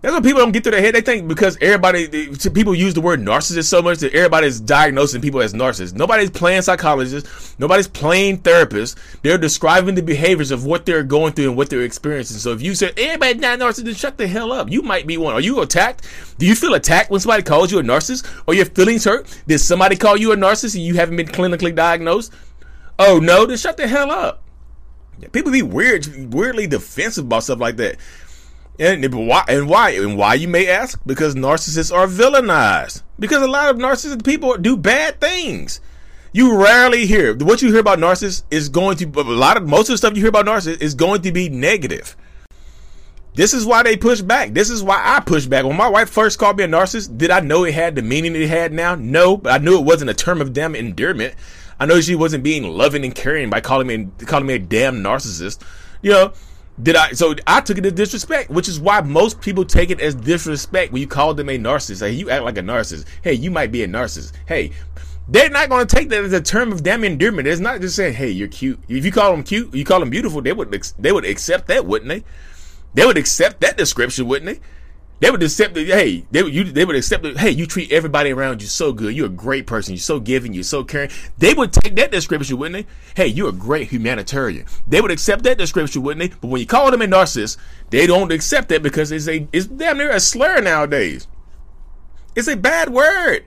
That's 0.00 0.14
what 0.14 0.22
people 0.22 0.38
don't 0.38 0.52
get 0.52 0.62
through 0.62 0.72
their 0.72 0.80
head. 0.80 0.94
They 0.94 1.00
think 1.00 1.26
because 1.26 1.58
everybody, 1.60 2.06
people 2.54 2.72
use 2.72 2.94
the 2.94 3.00
word 3.00 3.20
narcissist 3.20 3.64
so 3.64 3.82
much 3.82 3.98
that 3.98 4.14
everybody's 4.14 4.60
diagnosing 4.60 5.20
people 5.20 5.40
as 5.42 5.54
narcissists. 5.54 5.92
Nobody's 5.92 6.30
playing 6.30 6.62
psychologists. 6.62 7.58
Nobody's 7.58 7.88
playing 7.88 8.38
therapists. 8.38 8.94
They're 9.22 9.38
describing 9.38 9.96
the 9.96 10.02
behaviors 10.02 10.52
of 10.52 10.64
what 10.64 10.86
they're 10.86 11.02
going 11.02 11.32
through 11.32 11.48
and 11.48 11.56
what 11.56 11.68
they're 11.68 11.82
experiencing. 11.82 12.38
So 12.38 12.52
if 12.52 12.62
you 12.62 12.76
say 12.76 12.92
everybody's 12.96 13.40
not 13.42 13.58
narcissist, 13.58 13.98
shut 13.98 14.18
the 14.18 14.28
hell 14.28 14.52
up. 14.52 14.70
You 14.70 14.82
might 14.82 15.04
be 15.04 15.16
one. 15.16 15.34
Are 15.34 15.40
you 15.40 15.60
attacked? 15.62 16.06
Do 16.38 16.46
you 16.46 16.54
feel 16.54 16.74
attacked 16.74 17.10
when 17.10 17.18
somebody 17.18 17.42
calls 17.42 17.72
you 17.72 17.80
a 17.80 17.82
narcissist? 17.82 18.24
Or 18.46 18.54
your 18.54 18.66
feelings 18.66 19.02
hurt? 19.02 19.26
Did 19.48 19.58
somebody 19.58 19.96
call 19.96 20.16
you 20.16 20.30
a 20.30 20.36
narcissist 20.36 20.76
and 20.76 20.84
you 20.84 20.94
haven't 20.94 21.16
been 21.16 21.26
clinically 21.26 21.74
diagnosed? 21.74 22.32
Oh 23.00 23.18
no, 23.18 23.46
then 23.46 23.56
shut 23.56 23.76
the 23.76 23.88
hell 23.88 24.12
up. 24.12 24.44
People 25.32 25.50
be 25.50 25.62
weird, 25.62 26.32
weirdly 26.32 26.68
defensive 26.68 27.24
about 27.24 27.42
stuff 27.42 27.58
like 27.58 27.76
that. 27.78 27.96
And 28.78 29.26
why? 29.26 29.44
And 29.48 29.68
why? 29.68 29.90
And 29.90 30.16
why 30.16 30.34
you 30.34 30.48
may 30.48 30.68
ask? 30.68 31.00
Because 31.04 31.34
narcissists 31.34 31.92
are 31.92 32.06
villainized. 32.06 33.02
Because 33.18 33.42
a 33.42 33.48
lot 33.48 33.70
of 33.70 33.76
narcissistic 33.76 34.24
people 34.24 34.56
do 34.56 34.76
bad 34.76 35.20
things. 35.20 35.80
You 36.32 36.56
rarely 36.56 37.06
hear 37.06 37.34
what 37.34 37.62
you 37.62 37.70
hear 37.70 37.80
about 37.80 37.98
narcissists 37.98 38.44
is 38.50 38.68
going 38.68 38.96
to 38.98 39.06
a 39.20 39.22
lot 39.22 39.56
of 39.56 39.66
most 39.66 39.88
of 39.88 39.94
the 39.94 39.98
stuff 39.98 40.14
you 40.14 40.22
hear 40.22 40.28
about 40.28 40.46
narcissists 40.46 40.82
is 40.82 40.94
going 40.94 41.22
to 41.22 41.32
be 41.32 41.48
negative. 41.48 42.16
This 43.34 43.54
is 43.54 43.64
why 43.64 43.82
they 43.82 43.96
push 43.96 44.20
back. 44.20 44.52
This 44.52 44.68
is 44.68 44.82
why 44.82 45.00
I 45.02 45.20
push 45.20 45.46
back. 45.46 45.64
When 45.64 45.76
my 45.76 45.88
wife 45.88 46.10
first 46.10 46.38
called 46.38 46.58
me 46.58 46.64
a 46.64 46.68
narcissist, 46.68 47.16
did 47.18 47.30
I 47.30 47.40
know 47.40 47.64
it 47.64 47.74
had 47.74 47.94
the 47.94 48.02
meaning 48.02 48.34
it 48.34 48.48
had 48.48 48.72
now? 48.72 48.94
No, 48.94 49.36
but 49.36 49.52
I 49.52 49.58
knew 49.58 49.78
it 49.78 49.84
wasn't 49.84 50.10
a 50.10 50.14
term 50.14 50.40
of 50.40 50.52
damn 50.52 50.74
endearment. 50.74 51.34
I 51.80 51.86
know 51.86 52.00
she 52.00 52.16
wasn't 52.16 52.42
being 52.42 52.64
loving 52.64 53.04
and 53.04 53.14
caring 53.14 53.48
by 53.48 53.60
calling 53.60 53.86
me 53.86 54.08
calling 54.26 54.46
me 54.46 54.54
a 54.54 54.58
damn 54.58 55.04
narcissist. 55.04 55.60
You 56.02 56.10
know, 56.10 56.32
did 56.82 56.96
I? 56.96 57.12
So 57.12 57.34
I 57.46 57.60
took 57.60 57.78
it 57.78 57.86
as 57.86 57.92
disrespect, 57.92 58.50
which 58.50 58.68
is 58.68 58.78
why 58.78 59.00
most 59.00 59.40
people 59.40 59.64
take 59.64 59.90
it 59.90 60.00
as 60.00 60.14
disrespect 60.14 60.92
when 60.92 61.00
you 61.00 61.08
call 61.08 61.34
them 61.34 61.48
a 61.48 61.58
narcissist. 61.58 62.00
Hey, 62.00 62.12
you 62.12 62.30
act 62.30 62.44
like 62.44 62.58
a 62.58 62.62
narcissist. 62.62 63.06
Hey, 63.22 63.34
you 63.34 63.50
might 63.50 63.72
be 63.72 63.82
a 63.82 63.88
narcissist. 63.88 64.32
Hey, 64.46 64.72
they're 65.28 65.50
not 65.50 65.68
going 65.68 65.86
to 65.86 65.96
take 65.96 66.08
that 66.08 66.24
as 66.24 66.32
a 66.32 66.40
term 66.40 66.72
of 66.72 66.82
damn 66.82 67.04
endearment. 67.04 67.48
It's 67.48 67.60
not 67.60 67.80
just 67.80 67.96
saying, 67.96 68.14
"Hey, 68.14 68.30
you're 68.30 68.48
cute." 68.48 68.80
If 68.88 69.04
you 69.04 69.12
call 69.12 69.32
them 69.32 69.42
cute, 69.42 69.74
you 69.74 69.84
call 69.84 70.00
them 70.00 70.10
beautiful, 70.10 70.40
they 70.40 70.52
would 70.52 70.70
they 70.98 71.12
would 71.12 71.24
accept 71.24 71.66
that, 71.68 71.84
wouldn't 71.84 72.08
they? 72.08 72.24
They 72.94 73.04
would 73.04 73.18
accept 73.18 73.60
that 73.60 73.76
description, 73.76 74.26
wouldn't 74.26 74.46
they? 74.46 74.66
They 75.20 75.30
would 75.30 75.42
accept. 75.42 75.76
Hey, 75.76 76.24
they 76.30 76.42
would 76.42 76.54
you. 76.54 76.64
They 76.64 76.84
would 76.84 76.94
accept. 76.94 77.26
Hey, 77.38 77.50
you 77.50 77.66
treat 77.66 77.90
everybody 77.90 78.30
around 78.30 78.62
you 78.62 78.68
so 78.68 78.92
good. 78.92 79.16
You're 79.16 79.26
a 79.26 79.30
great 79.30 79.66
person. 79.66 79.94
You're 79.94 80.00
so 80.00 80.20
giving. 80.20 80.54
You're 80.54 80.62
so 80.62 80.84
caring. 80.84 81.10
They 81.38 81.54
would 81.54 81.72
take 81.72 81.96
that 81.96 82.12
description, 82.12 82.56
wouldn't 82.58 82.86
they? 82.86 82.92
Hey, 83.20 83.28
you're 83.28 83.48
a 83.48 83.52
great 83.52 83.88
humanitarian. 83.88 84.66
They 84.86 85.00
would 85.00 85.10
accept 85.10 85.42
that 85.42 85.58
description, 85.58 86.02
wouldn't 86.02 86.30
they? 86.30 86.36
But 86.40 86.48
when 86.48 86.60
you 86.60 86.66
call 86.66 86.90
them 86.90 87.02
a 87.02 87.06
narcissist, 87.06 87.56
they 87.90 88.06
don't 88.06 88.30
accept 88.30 88.68
that 88.68 88.82
because 88.82 89.10
it's 89.10 89.26
a 89.26 89.48
it's 89.52 89.66
damn 89.66 89.98
near 89.98 90.12
a 90.12 90.20
slur 90.20 90.60
nowadays. 90.60 91.26
It's 92.36 92.48
a 92.48 92.56
bad 92.56 92.90
word. 92.90 93.44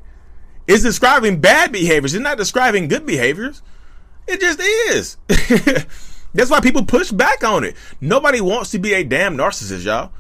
It's 0.68 0.84
describing 0.84 1.40
bad 1.40 1.72
behaviors. 1.72 2.14
It's 2.14 2.24
not 2.24 2.38
describing 2.38 2.90
good 2.90 3.06
behaviors. 3.06 3.62
It 4.28 4.42
just 4.42 4.60
is. 4.60 5.18
That's 6.34 6.50
why 6.50 6.60
people 6.60 6.86
push 6.86 7.12
back 7.12 7.44
on 7.44 7.64
it. 7.64 7.76
Nobody 8.00 8.42
wants 8.42 8.72
to 8.72 8.80
be 8.80 8.94
a 8.94 9.04
damn 9.04 9.38
narcissist, 9.38 9.86
y'all. 9.86 10.12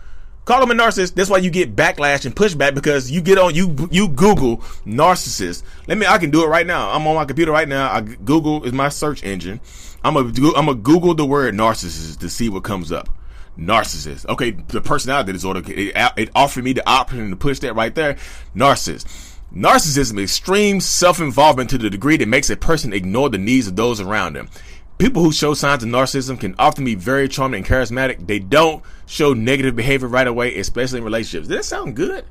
Call 0.51 0.67
them 0.67 0.77
a 0.77 0.83
narcissist. 0.83 1.13
That's 1.13 1.29
why 1.29 1.37
you 1.37 1.49
get 1.49 1.77
backlash 1.77 2.25
and 2.25 2.35
pushback 2.35 2.75
because 2.75 3.09
you 3.09 3.21
get 3.21 3.37
on 3.37 3.55
you 3.55 3.87
you 3.89 4.09
Google 4.09 4.57
narcissist. 4.85 5.63
Let 5.87 5.97
me. 5.97 6.05
I 6.05 6.17
can 6.17 6.29
do 6.29 6.43
it 6.43 6.47
right 6.47 6.67
now. 6.67 6.89
I'm 6.91 7.07
on 7.07 7.15
my 7.15 7.23
computer 7.23 7.53
right 7.53 7.69
now. 7.69 7.89
I 7.89 8.01
Google 8.01 8.65
is 8.65 8.73
my 8.73 8.89
search 8.89 9.23
engine. 9.23 9.61
I'm 10.03 10.17
a 10.17 10.29
I'm 10.57 10.67
a 10.67 10.75
Google 10.75 11.13
the 11.13 11.25
word 11.25 11.55
narcissist 11.55 12.19
to 12.19 12.27
see 12.29 12.49
what 12.49 12.65
comes 12.65 12.91
up. 12.91 13.07
narcissist. 13.57 14.25
Okay, 14.27 14.51
the 14.51 14.81
personality 14.81 15.31
disorder, 15.31 15.61
it, 15.67 15.93
it 16.17 16.29
offered 16.35 16.65
me 16.65 16.73
the 16.73 16.87
option 16.89 17.29
to 17.29 17.37
push 17.37 17.59
that 17.59 17.75
right 17.75 17.95
there. 17.95 18.17
Narcissist. 18.53 19.37
Narcissism 19.55 20.17
is 20.17 20.23
extreme 20.31 20.79
self-involvement 20.79 21.69
to 21.69 21.77
the 21.77 21.89
degree 21.89 22.17
that 22.17 22.27
makes 22.27 22.49
a 22.49 22.57
person 22.57 22.93
ignore 22.93 23.29
the 23.29 23.37
needs 23.37 23.67
of 23.67 23.75
those 23.75 23.99
around 23.99 24.33
them. 24.33 24.49
People 25.01 25.23
who 25.23 25.31
show 25.31 25.55
signs 25.55 25.81
of 25.81 25.89
narcissism 25.89 26.39
can 26.39 26.53
often 26.59 26.85
be 26.85 26.93
very 26.93 27.27
charming 27.27 27.63
and 27.63 27.65
charismatic. 27.65 28.27
They 28.27 28.37
don't 28.37 28.83
show 29.07 29.33
negative 29.33 29.75
behavior 29.75 30.07
right 30.07 30.27
away, 30.27 30.55
especially 30.59 30.99
in 30.99 31.03
relationships. 31.03 31.47
Does 31.47 31.57
that 31.57 31.65
sound 31.65 31.95
good? 31.95 32.23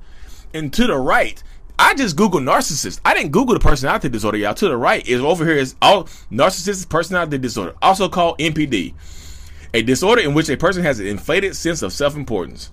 And 0.54 0.72
to 0.74 0.86
the 0.86 0.96
right, 0.96 1.42
I 1.80 1.94
just 1.94 2.14
Google 2.14 2.38
narcissist. 2.38 3.00
I 3.04 3.12
didn't 3.12 3.32
Google 3.32 3.54
the 3.54 3.60
personality 3.60 4.08
disorder, 4.08 4.38
y'all. 4.38 4.54
To 4.54 4.68
the 4.68 4.76
right 4.76 5.04
is 5.04 5.20
over 5.20 5.44
here 5.44 5.56
is 5.56 5.74
all 5.82 6.04
narcissistic 6.30 6.88
personality 6.88 7.38
disorder, 7.38 7.74
also 7.82 8.08
called 8.08 8.38
NPD 8.38 8.94
a 9.74 9.82
disorder 9.82 10.22
in 10.22 10.34
which 10.34 10.48
a 10.48 10.56
person 10.56 10.84
has 10.84 11.00
an 11.00 11.08
inflated 11.08 11.56
sense 11.56 11.82
of 11.82 11.92
self-importance. 11.92 12.70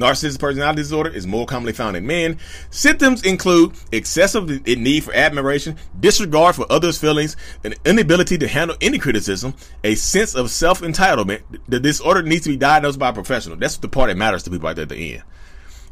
Narcissistic 0.00 0.38
personality 0.38 0.78
disorder 0.78 1.10
is 1.10 1.26
more 1.26 1.44
commonly 1.44 1.74
found 1.74 1.94
in 1.94 2.06
men. 2.06 2.38
Symptoms 2.70 3.22
include 3.22 3.74
excessive 3.92 4.66
need 4.66 5.04
for 5.04 5.12
admiration, 5.12 5.76
disregard 6.00 6.56
for 6.56 6.64
others' 6.70 6.98
feelings, 6.98 7.36
an 7.64 7.74
inability 7.84 8.38
to 8.38 8.48
handle 8.48 8.76
any 8.80 8.98
criticism, 8.98 9.54
a 9.84 9.94
sense 9.94 10.34
of 10.34 10.50
self-entitlement. 10.50 11.42
The 11.68 11.78
disorder 11.78 12.22
needs 12.22 12.44
to 12.44 12.50
be 12.50 12.56
diagnosed 12.56 12.98
by 12.98 13.10
a 13.10 13.12
professional. 13.12 13.56
That's 13.58 13.76
the 13.76 13.88
part 13.88 14.08
that 14.08 14.16
matters 14.16 14.42
to 14.44 14.50
people 14.50 14.68
right 14.68 14.74
there 14.74 14.84
at 14.84 14.88
the 14.88 15.14
end. 15.14 15.22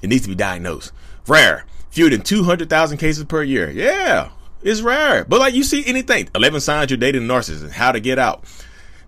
It 0.01 0.09
needs 0.09 0.23
to 0.23 0.29
be 0.29 0.35
diagnosed. 0.35 0.93
Rare. 1.27 1.67
Fewer 1.91 2.09
than 2.09 2.23
200,000 2.23 2.97
cases 2.97 3.25
per 3.25 3.43
year. 3.43 3.71
Yeah, 3.71 4.31
it's 4.63 4.81
rare. 4.81 5.27
But 5.27 5.41
like 5.41 5.55
you 5.55 5.65
see 5.65 5.85
anything. 5.85 6.31
11 6.35 6.61
signs 6.61 6.91
you're 6.91 6.97
dating 6.97 7.29
a 7.29 7.33
narcissist. 7.33 7.73
How 7.73 7.93
to 7.93 8.01
get 8.01 8.19
out. 8.19 8.45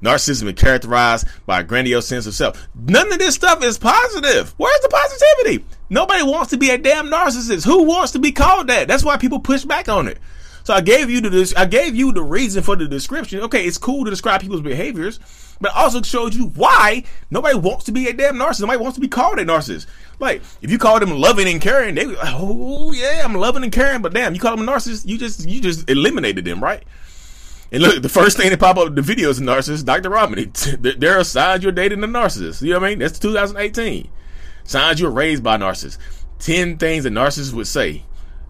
Narcissism 0.03 0.47
is 0.49 0.61
characterized 0.61 1.29
by 1.47 1.61
a 1.61 1.65
grandiose 1.65 2.07
sense 2.07 2.27
of 2.27 2.35
self. 2.35 2.69
None 2.75 3.13
of 3.13 3.19
this 3.19 3.35
stuff 3.35 3.63
is 3.63 3.79
positive. 3.79 4.55
Where's 4.57 4.81
the 4.81 4.89
positivity? 4.89 5.65
Nobody 5.91 6.23
wants 6.23 6.51
to 6.51 6.57
be 6.57 6.71
a 6.71 6.79
damn 6.79 7.09
narcissist. 7.09 7.65
Who 7.65 7.83
wants 7.83 8.13
to 8.13 8.19
be 8.19 8.33
called 8.33 8.69
that? 8.69 8.89
That's 8.89 9.05
why 9.05 9.17
people 9.17 9.41
push 9.41 9.65
back 9.65 9.89
on 9.89 10.09
it. 10.09 10.19
So 10.65 10.75
I 10.75 10.81
gave 10.81 11.11
you 11.11 11.21
the 11.21 11.55
I 11.57 11.65
gave 11.65 11.97
you 11.97 12.13
the 12.13 12.23
reason 12.23 12.63
for 12.63 12.77
the 12.77 12.87
description. 12.87 13.41
Okay, 13.41 13.65
it's 13.65 13.79
cool 13.79 14.05
to 14.05 14.11
describe 14.11 14.41
people's 14.41 14.61
behaviors, 14.61 15.19
but 15.61 15.75
also 15.75 16.03
showed 16.03 16.35
you 16.35 16.49
why 16.49 17.05
nobody 17.31 17.57
wants 17.57 17.85
to 17.87 17.93
be 17.93 18.09
a 18.09 18.13
damn 18.13 18.37
narcissist. 18.37 18.61
Nobody 18.61 18.79
wants 18.79 18.97
to 18.97 19.01
be 19.01 19.09
called 19.09 19.39
a 19.39 19.45
narcissist. 19.45 19.87
Like 20.19 20.43
if 20.61 20.71
you 20.71 20.79
call 20.79 21.01
them 21.01 21.19
loving 21.19 21.49
and 21.49 21.61
caring, 21.61 21.95
they 21.95 22.07
oh 22.23 22.93
yeah, 22.93 23.23
I'm 23.25 23.35
loving 23.35 23.65
and 23.65 23.73
caring, 23.73 24.03
but 24.03 24.13
damn, 24.13 24.35
you 24.35 24.41
call 24.41 24.57
them 24.57 24.69
a 24.69 24.73
narcissist, 24.73 25.07
you 25.07 25.19
just 25.19 25.49
you 25.49 25.61
just 25.61 25.89
eliminated 25.89 26.45
them, 26.45 26.63
right? 26.63 26.85
And 27.73 27.83
look, 27.83 28.03
the 28.03 28.09
first 28.09 28.37
thing 28.37 28.51
that 28.51 28.59
pop 28.59 28.77
up 28.77 28.89
in 28.89 28.95
the 28.97 29.03
video 29.03 29.31
is 29.31 29.39
a 29.39 29.43
narcissist, 29.43 29.85
Dr. 29.85 30.11
Ramani. 30.11 30.47
There 30.99 31.19
are 31.19 31.25
signs 31.25 31.63
you're 31.63 31.73
dating 31.73 32.03
a 32.03 32.09
narcissist. 32.09 32.63
You 32.63 32.71
know 32.71 32.81
what 32.81 32.87
I 32.87 32.91
mean? 32.91 32.99
That's 32.99 33.19
2018. 33.19 34.09
Signs 34.65 35.01
you're 35.01 35.11
raised 35.11 35.43
by 35.43 35.57
narcissists. 35.57 35.99
10 36.41 36.79
things 36.79 37.05
a 37.05 37.11
narcissist 37.11 37.53
would 37.53 37.67
say. 37.67 38.03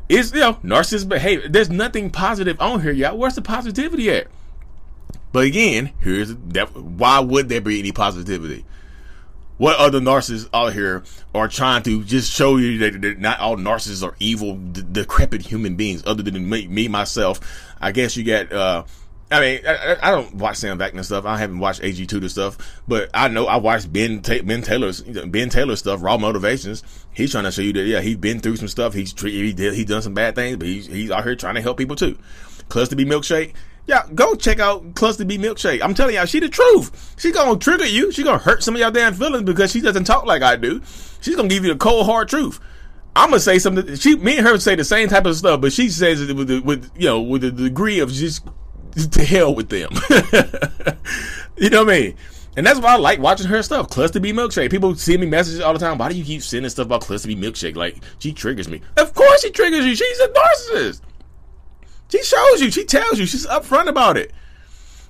It's, 0.09 0.33
you 0.33 0.41
know, 0.41 0.55
narcissist 0.65 1.09
behavior. 1.09 1.49
There's 1.49 1.71
nothing 1.71 2.11
positive 2.11 2.61
on 2.61 2.81
here, 2.81 2.93
y'all. 2.93 3.17
Where's 3.17 3.35
the 3.35 3.43
positivity 3.43 4.11
at? 4.11 4.29
But 5.33 5.45
again, 5.45 5.93
here's 6.01 6.35
that. 6.35 6.75
Why 6.75 7.21
would 7.21 7.49
there 7.49 7.61
be 7.61 7.79
any 7.79 7.93
positivity? 7.93 8.65
What 9.59 9.77
other 9.77 10.01
narcissists 10.01 10.49
out 10.55 10.73
here 10.73 11.05
are 11.35 11.47
trying 11.47 11.83
to 11.83 12.03
just 12.03 12.33
show 12.33 12.57
you 12.57 12.79
that, 12.79 13.03
that 13.03 13.19
not 13.19 13.39
all 13.41 13.57
narcissists 13.57 14.03
are 14.03 14.17
evil, 14.19 14.57
d- 14.57 14.83
decrepit 14.91 15.43
human 15.43 15.77
beings, 15.77 16.03
other 16.07 16.23
than 16.23 16.49
me, 16.49 16.67
me 16.67 16.89
myself. 16.89 17.41
I 17.81 17.93
guess 17.93 18.17
you 18.17 18.25
got, 18.25 18.51
uh, 18.53 18.85
I 19.33 19.41
mean, 19.41 19.61
I, 19.65 19.97
I, 20.03 20.11
don't 20.11 20.35
watch 20.35 20.57
Sam 20.57 20.77
Vaknin 20.77 21.05
stuff. 21.05 21.25
I 21.25 21.39
haven't 21.39 21.61
watched 21.61 21.83
HG 21.83 22.09
Tudor 22.09 22.29
stuff, 22.29 22.59
but 22.89 23.11
I 23.15 23.29
know 23.29 23.47
I 23.47 23.57
watched 23.59 23.93
Ben 23.93 24.23
Ta- 24.23 24.43
Ben 24.43 24.61
Taylor's 24.61 25.03
Ben 25.03 25.49
Taylor 25.49 25.77
stuff, 25.77 26.03
Raw 26.03 26.19
Motivations. 26.19 26.83
He's 27.13 27.31
trying 27.31 27.45
to 27.45 27.53
show 27.53 27.63
you 27.63 27.73
that 27.75 27.85
yeah, 27.85 28.01
he's 28.01 28.17
been 28.17 28.41
through 28.41 28.57
some 28.57 28.67
stuff. 28.67 28.93
He's 28.93 29.19
he 29.21 29.53
did 29.53 29.75
he's 29.75 29.85
done 29.85 30.03
some 30.03 30.15
bad 30.15 30.35
things, 30.35 30.57
but 30.57 30.67
he's 30.67 30.87
he's 30.87 31.13
out 31.13 31.23
here 31.23 31.37
trying 31.37 31.55
to 31.55 31.61
help 31.61 31.79
people 31.79 31.95
too. 31.95 32.19
Cluster 32.69 32.97
B 32.97 33.05
milkshake. 33.05 33.55
Yeah, 33.87 34.03
go 34.15 34.35
check 34.35 34.59
out 34.59 34.97
Cluster 34.97 35.25
B 35.25 35.39
milkshake. 35.39 35.81
I'm 35.81 35.95
telling 35.95 36.17
y'all, 36.17 36.27
she 36.27 36.41
the 36.41 36.49
truth. 36.49 37.15
She 37.17 37.31
gonna 37.31 37.57
trigger 37.57 37.87
you. 37.87 38.11
She 38.11 38.25
gonna 38.25 38.39
hurt 38.39 38.65
some 38.65 38.75
of 38.75 38.81
y'all 38.81 38.91
damn 38.91 39.15
feelings 39.15 39.45
because 39.45 39.71
she 39.71 39.81
doesn't 39.81 40.05
talk 40.05 40.27
like 40.27 40.43
I 40.43 40.57
do. 40.57 40.83
She's 41.21 41.37
gonna 41.37 41.49
give 41.49 41.65
you 41.65 41.73
the 41.73 41.79
cold 41.79 42.07
hard 42.07 42.29
truth. 42.29 42.59
I'm 43.15 43.31
gonna 43.31 43.41
say 43.41 43.61
something. 43.61 43.95
She, 43.95 44.17
me 44.17 44.39
and 44.39 44.47
her 44.47 44.59
say 44.59 44.75
the 44.75 44.85
same 44.85 45.09
type 45.09 45.27
of 45.27 45.37
stuff, 45.37 45.61
but 45.61 45.73
she 45.73 45.89
says 45.89 46.21
it 46.21 46.35
with, 46.35 46.51
with 46.65 46.91
you 46.97 47.07
know, 47.07 47.21
with 47.21 47.43
the 47.43 47.51
degree 47.51 48.01
of 48.01 48.11
just 48.13 48.45
to 48.95 49.25
hell 49.25 49.55
with 49.55 49.69
them. 49.69 49.91
you 51.57 51.71
know 51.71 51.85
what 51.85 51.95
I 51.95 52.01
mean? 52.01 52.17
And 52.57 52.67
that's 52.67 52.81
why 52.81 52.95
I 52.95 52.97
like 52.97 53.21
watching 53.21 53.47
her 53.47 53.63
stuff. 53.63 53.91
Cluster 53.91 54.21
B 54.21 54.33
milkshake. 54.33 54.71
People 54.71 54.95
send 54.97 55.21
me 55.21 55.27
messages 55.27 55.61
all 55.61 55.73
the 55.73 55.79
time. 55.79 55.99
Why 55.99 56.09
do 56.09 56.17
you 56.17 56.25
keep 56.25 56.43
sending 56.43 56.69
stuff 56.69 56.87
about 56.87 57.03
Cluster 57.03 57.29
B 57.29 57.37
milkshake? 57.37 57.77
Like 57.77 58.03
she 58.19 58.33
triggers 58.33 58.69
me. 58.69 58.83
Of 58.97 59.15
course 59.15 59.43
she 59.43 59.51
triggers 59.51 59.87
you. 59.87 59.95
She's 59.95 60.21
a 60.21 60.29
narcissist. 60.29 61.01
She 62.11 62.23
shows 62.23 62.61
you. 62.61 62.71
She 62.71 62.85
tells 62.85 63.19
you. 63.19 63.27
She's 63.27 63.47
upfront 63.47 63.89
about 63.89 64.17
it. 64.17 64.33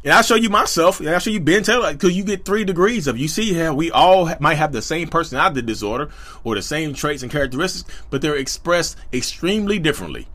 And 0.04 0.12
I'll 0.12 0.22
show 0.22 0.34
you 0.34 0.50
myself. 0.50 1.00
And 1.00 1.08
I'll 1.08 1.18
show 1.18 1.30
you 1.30 1.40
Ben 1.40 1.62
Taylor. 1.62 1.92
Because 1.92 2.14
you 2.14 2.25
get 2.25 2.44
three 2.44 2.64
degrees 2.64 3.06
of. 3.06 3.16
You 3.16 3.26
see 3.26 3.54
how 3.54 3.75
we 3.75 3.90
all 3.90 4.30
might 4.38 4.54
have 4.56 4.72
the 4.72 4.82
same 4.82 5.08
personality 5.08 5.62
disorder 5.62 6.10
or 6.44 6.54
the 6.54 6.62
same 6.62 6.92
traits 6.92 7.22
and 7.22 7.32
characteristics, 7.32 7.90
but 8.10 8.20
they're 8.20 8.37
expressed 8.37 8.96
extremely 9.14 9.78
differently 9.78 10.28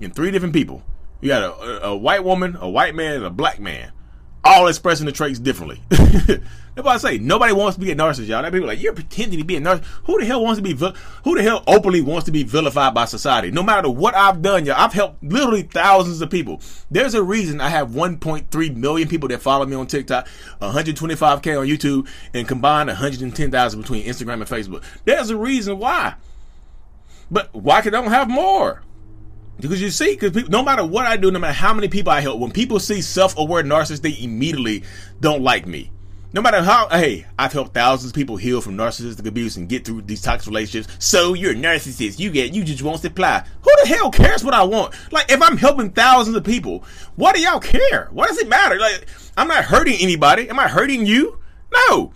in 0.00 0.10
three 0.10 0.30
different 0.30 0.54
people. 0.54 0.82
You 1.22 1.28
got 1.28 1.42
a, 1.42 1.86
a, 1.86 1.96
white 1.96 2.24
woman, 2.24 2.58
a 2.60 2.68
white 2.68 2.96
man, 2.96 3.14
and 3.14 3.24
a 3.24 3.30
black 3.30 3.60
man, 3.60 3.92
all 4.42 4.66
expressing 4.66 5.06
the 5.06 5.12
traits 5.12 5.38
differently. 5.38 5.80
That's 6.74 6.88
I 6.88 6.96
say 6.96 7.18
nobody 7.18 7.52
wants 7.52 7.76
to 7.76 7.80
be 7.80 7.92
a 7.92 7.94
narcissist, 7.94 8.26
y'all. 8.26 8.42
That 8.42 8.52
people 8.52 8.66
like 8.66 8.82
you're 8.82 8.92
pretending 8.92 9.38
to 9.38 9.44
be 9.44 9.56
a 9.56 9.60
narcissist. 9.60 9.84
Who 10.04 10.18
the 10.18 10.26
hell 10.26 10.42
wants 10.42 10.58
to 10.58 10.62
be? 10.62 10.72
Who 11.22 11.36
the 11.36 11.42
hell 11.42 11.62
openly 11.68 12.00
wants 12.00 12.24
to 12.26 12.32
be 12.32 12.42
vilified 12.42 12.92
by 12.92 13.04
society? 13.04 13.52
No 13.52 13.62
matter 13.62 13.88
what 13.88 14.16
I've 14.16 14.42
done, 14.42 14.64
y'all, 14.64 14.74
I've 14.76 14.94
helped 14.94 15.22
literally 15.22 15.62
thousands 15.62 16.20
of 16.22 16.30
people. 16.30 16.60
There's 16.90 17.14
a 17.14 17.22
reason 17.22 17.60
I 17.60 17.68
have 17.68 17.90
1.3 17.90 18.76
million 18.76 19.08
people 19.08 19.28
that 19.28 19.42
follow 19.42 19.64
me 19.64 19.76
on 19.76 19.86
TikTok, 19.86 20.26
125k 20.60 21.60
on 21.60 21.66
YouTube, 21.68 22.08
and 22.34 22.48
combined 22.48 22.88
110,000 22.88 23.80
between 23.80 24.04
Instagram 24.06 24.34
and 24.34 24.46
Facebook. 24.46 24.82
There's 25.04 25.30
a 25.30 25.36
reason 25.36 25.78
why. 25.78 26.14
But 27.30 27.54
why 27.54 27.80
can 27.82 27.94
I 27.94 28.00
don't 28.00 28.10
have 28.10 28.28
more? 28.28 28.82
Because 29.60 29.80
you 29.80 29.90
see, 29.90 30.16
because 30.16 30.48
no 30.48 30.62
matter 30.62 30.84
what 30.84 31.06
I 31.06 31.16
do, 31.16 31.30
no 31.30 31.38
matter 31.38 31.52
how 31.52 31.72
many 31.72 31.88
people 31.88 32.12
I 32.12 32.20
help, 32.20 32.40
when 32.40 32.50
people 32.50 32.80
see 32.80 33.00
self-aware 33.00 33.62
narcissists, 33.62 34.02
they 34.02 34.16
immediately 34.18 34.82
don't 35.20 35.42
like 35.42 35.66
me. 35.66 35.90
No 36.34 36.40
matter 36.40 36.62
how, 36.62 36.88
hey, 36.88 37.26
I've 37.38 37.52
helped 37.52 37.74
thousands 37.74 38.12
of 38.12 38.14
people 38.14 38.36
heal 38.36 38.62
from 38.62 38.74
narcissistic 38.74 39.26
abuse 39.26 39.58
and 39.58 39.68
get 39.68 39.84
through 39.84 40.02
these 40.02 40.22
toxic 40.22 40.48
relationships. 40.48 40.96
So 40.98 41.34
you're 41.34 41.52
a 41.52 41.54
narcissist. 41.54 42.18
You 42.18 42.30
get, 42.30 42.54
you 42.54 42.64
just 42.64 42.82
want 42.82 43.02
supply. 43.02 43.44
Who 43.60 43.70
the 43.82 43.88
hell 43.88 44.10
cares 44.10 44.42
what 44.42 44.54
I 44.54 44.62
want? 44.62 44.94
Like, 45.12 45.30
if 45.30 45.42
I'm 45.42 45.58
helping 45.58 45.90
thousands 45.90 46.34
of 46.34 46.42
people, 46.42 46.84
what 47.16 47.34
do 47.34 47.42
y'all 47.42 47.60
care? 47.60 48.08
What 48.12 48.28
does 48.28 48.38
it 48.38 48.48
matter? 48.48 48.78
Like, 48.78 49.06
I'm 49.36 49.48
not 49.48 49.64
hurting 49.64 49.98
anybody. 50.00 50.48
Am 50.48 50.58
I 50.58 50.68
hurting 50.68 51.04
you? 51.04 51.38
No. 51.70 52.14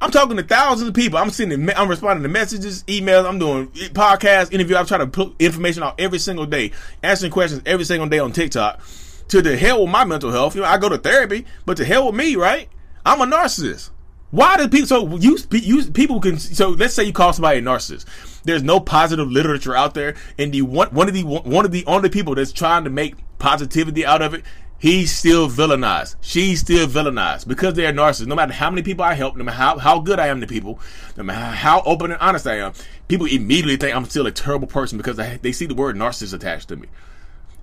I'm 0.00 0.10
talking 0.10 0.36
to 0.36 0.42
thousands 0.42 0.88
of 0.88 0.94
people. 0.94 1.18
I'm 1.18 1.30
sending, 1.30 1.68
I'm 1.76 1.88
responding 1.88 2.22
to 2.22 2.28
messages, 2.28 2.84
emails. 2.84 3.26
I'm 3.26 3.38
doing 3.38 3.68
podcasts, 3.68 4.52
interview. 4.52 4.76
I'm 4.76 4.86
trying 4.86 5.00
to 5.00 5.06
put 5.06 5.34
information 5.40 5.82
out 5.82 5.98
every 5.98 6.18
single 6.18 6.46
day, 6.46 6.72
answering 7.02 7.32
questions 7.32 7.62
every 7.66 7.84
single 7.84 8.08
day 8.08 8.18
on 8.18 8.32
TikTok. 8.32 8.80
To 9.28 9.42
the 9.42 9.56
hell 9.56 9.82
with 9.82 9.90
my 9.90 10.04
mental 10.04 10.30
health. 10.30 10.54
You 10.54 10.62
know, 10.62 10.68
I 10.68 10.78
go 10.78 10.88
to 10.88 10.98
therapy, 10.98 11.44
but 11.66 11.76
to 11.78 11.84
hell 11.84 12.06
with 12.06 12.14
me, 12.14 12.36
right? 12.36 12.68
I'm 13.04 13.20
a 13.20 13.26
narcissist. 13.26 13.90
Why 14.30 14.56
do 14.56 14.68
people? 14.68 14.86
So 14.86 15.16
you, 15.16 15.38
you 15.50 15.90
people 15.90 16.20
can. 16.20 16.38
So 16.38 16.70
let's 16.70 16.94
say 16.94 17.04
you 17.04 17.12
call 17.12 17.32
somebody 17.32 17.58
a 17.58 17.62
narcissist. 17.62 18.06
There's 18.44 18.62
no 18.62 18.78
positive 18.80 19.30
literature 19.30 19.74
out 19.74 19.94
there, 19.94 20.14
and 20.38 20.52
the 20.52 20.62
one 20.62 20.88
one 20.88 21.08
of 21.08 21.14
the 21.14 21.22
one 21.22 21.64
of 21.64 21.72
the 21.72 21.84
only 21.86 22.08
people 22.08 22.34
that's 22.34 22.52
trying 22.52 22.84
to 22.84 22.90
make 22.90 23.14
positivity 23.38 24.04
out 24.04 24.20
of 24.20 24.34
it 24.34 24.44
he's 24.78 25.16
still 25.16 25.48
villainized. 25.48 26.16
She's 26.20 26.60
still 26.60 26.86
villainized 26.86 27.48
because 27.48 27.74
they're 27.74 27.92
narcissists. 27.92 28.26
No 28.26 28.34
matter 28.34 28.52
how 28.52 28.70
many 28.70 28.82
people 28.82 29.04
I 29.04 29.14
help, 29.14 29.36
no 29.36 29.44
matter 29.44 29.56
how, 29.56 29.78
how 29.78 30.00
good 30.00 30.18
I 30.18 30.28
am 30.28 30.40
to 30.40 30.46
people, 30.46 30.80
no 31.16 31.24
matter 31.24 31.56
how 31.56 31.82
open 31.82 32.12
and 32.12 32.20
honest 32.20 32.46
I 32.46 32.58
am, 32.58 32.72
people 33.08 33.26
immediately 33.26 33.76
think 33.76 33.94
I'm 33.94 34.04
still 34.04 34.26
a 34.26 34.32
terrible 34.32 34.68
person 34.68 34.96
because 34.96 35.16
they, 35.16 35.38
they 35.42 35.52
see 35.52 35.66
the 35.66 35.74
word 35.74 35.96
narcissist 35.96 36.34
attached 36.34 36.68
to 36.68 36.76
me. 36.76 36.88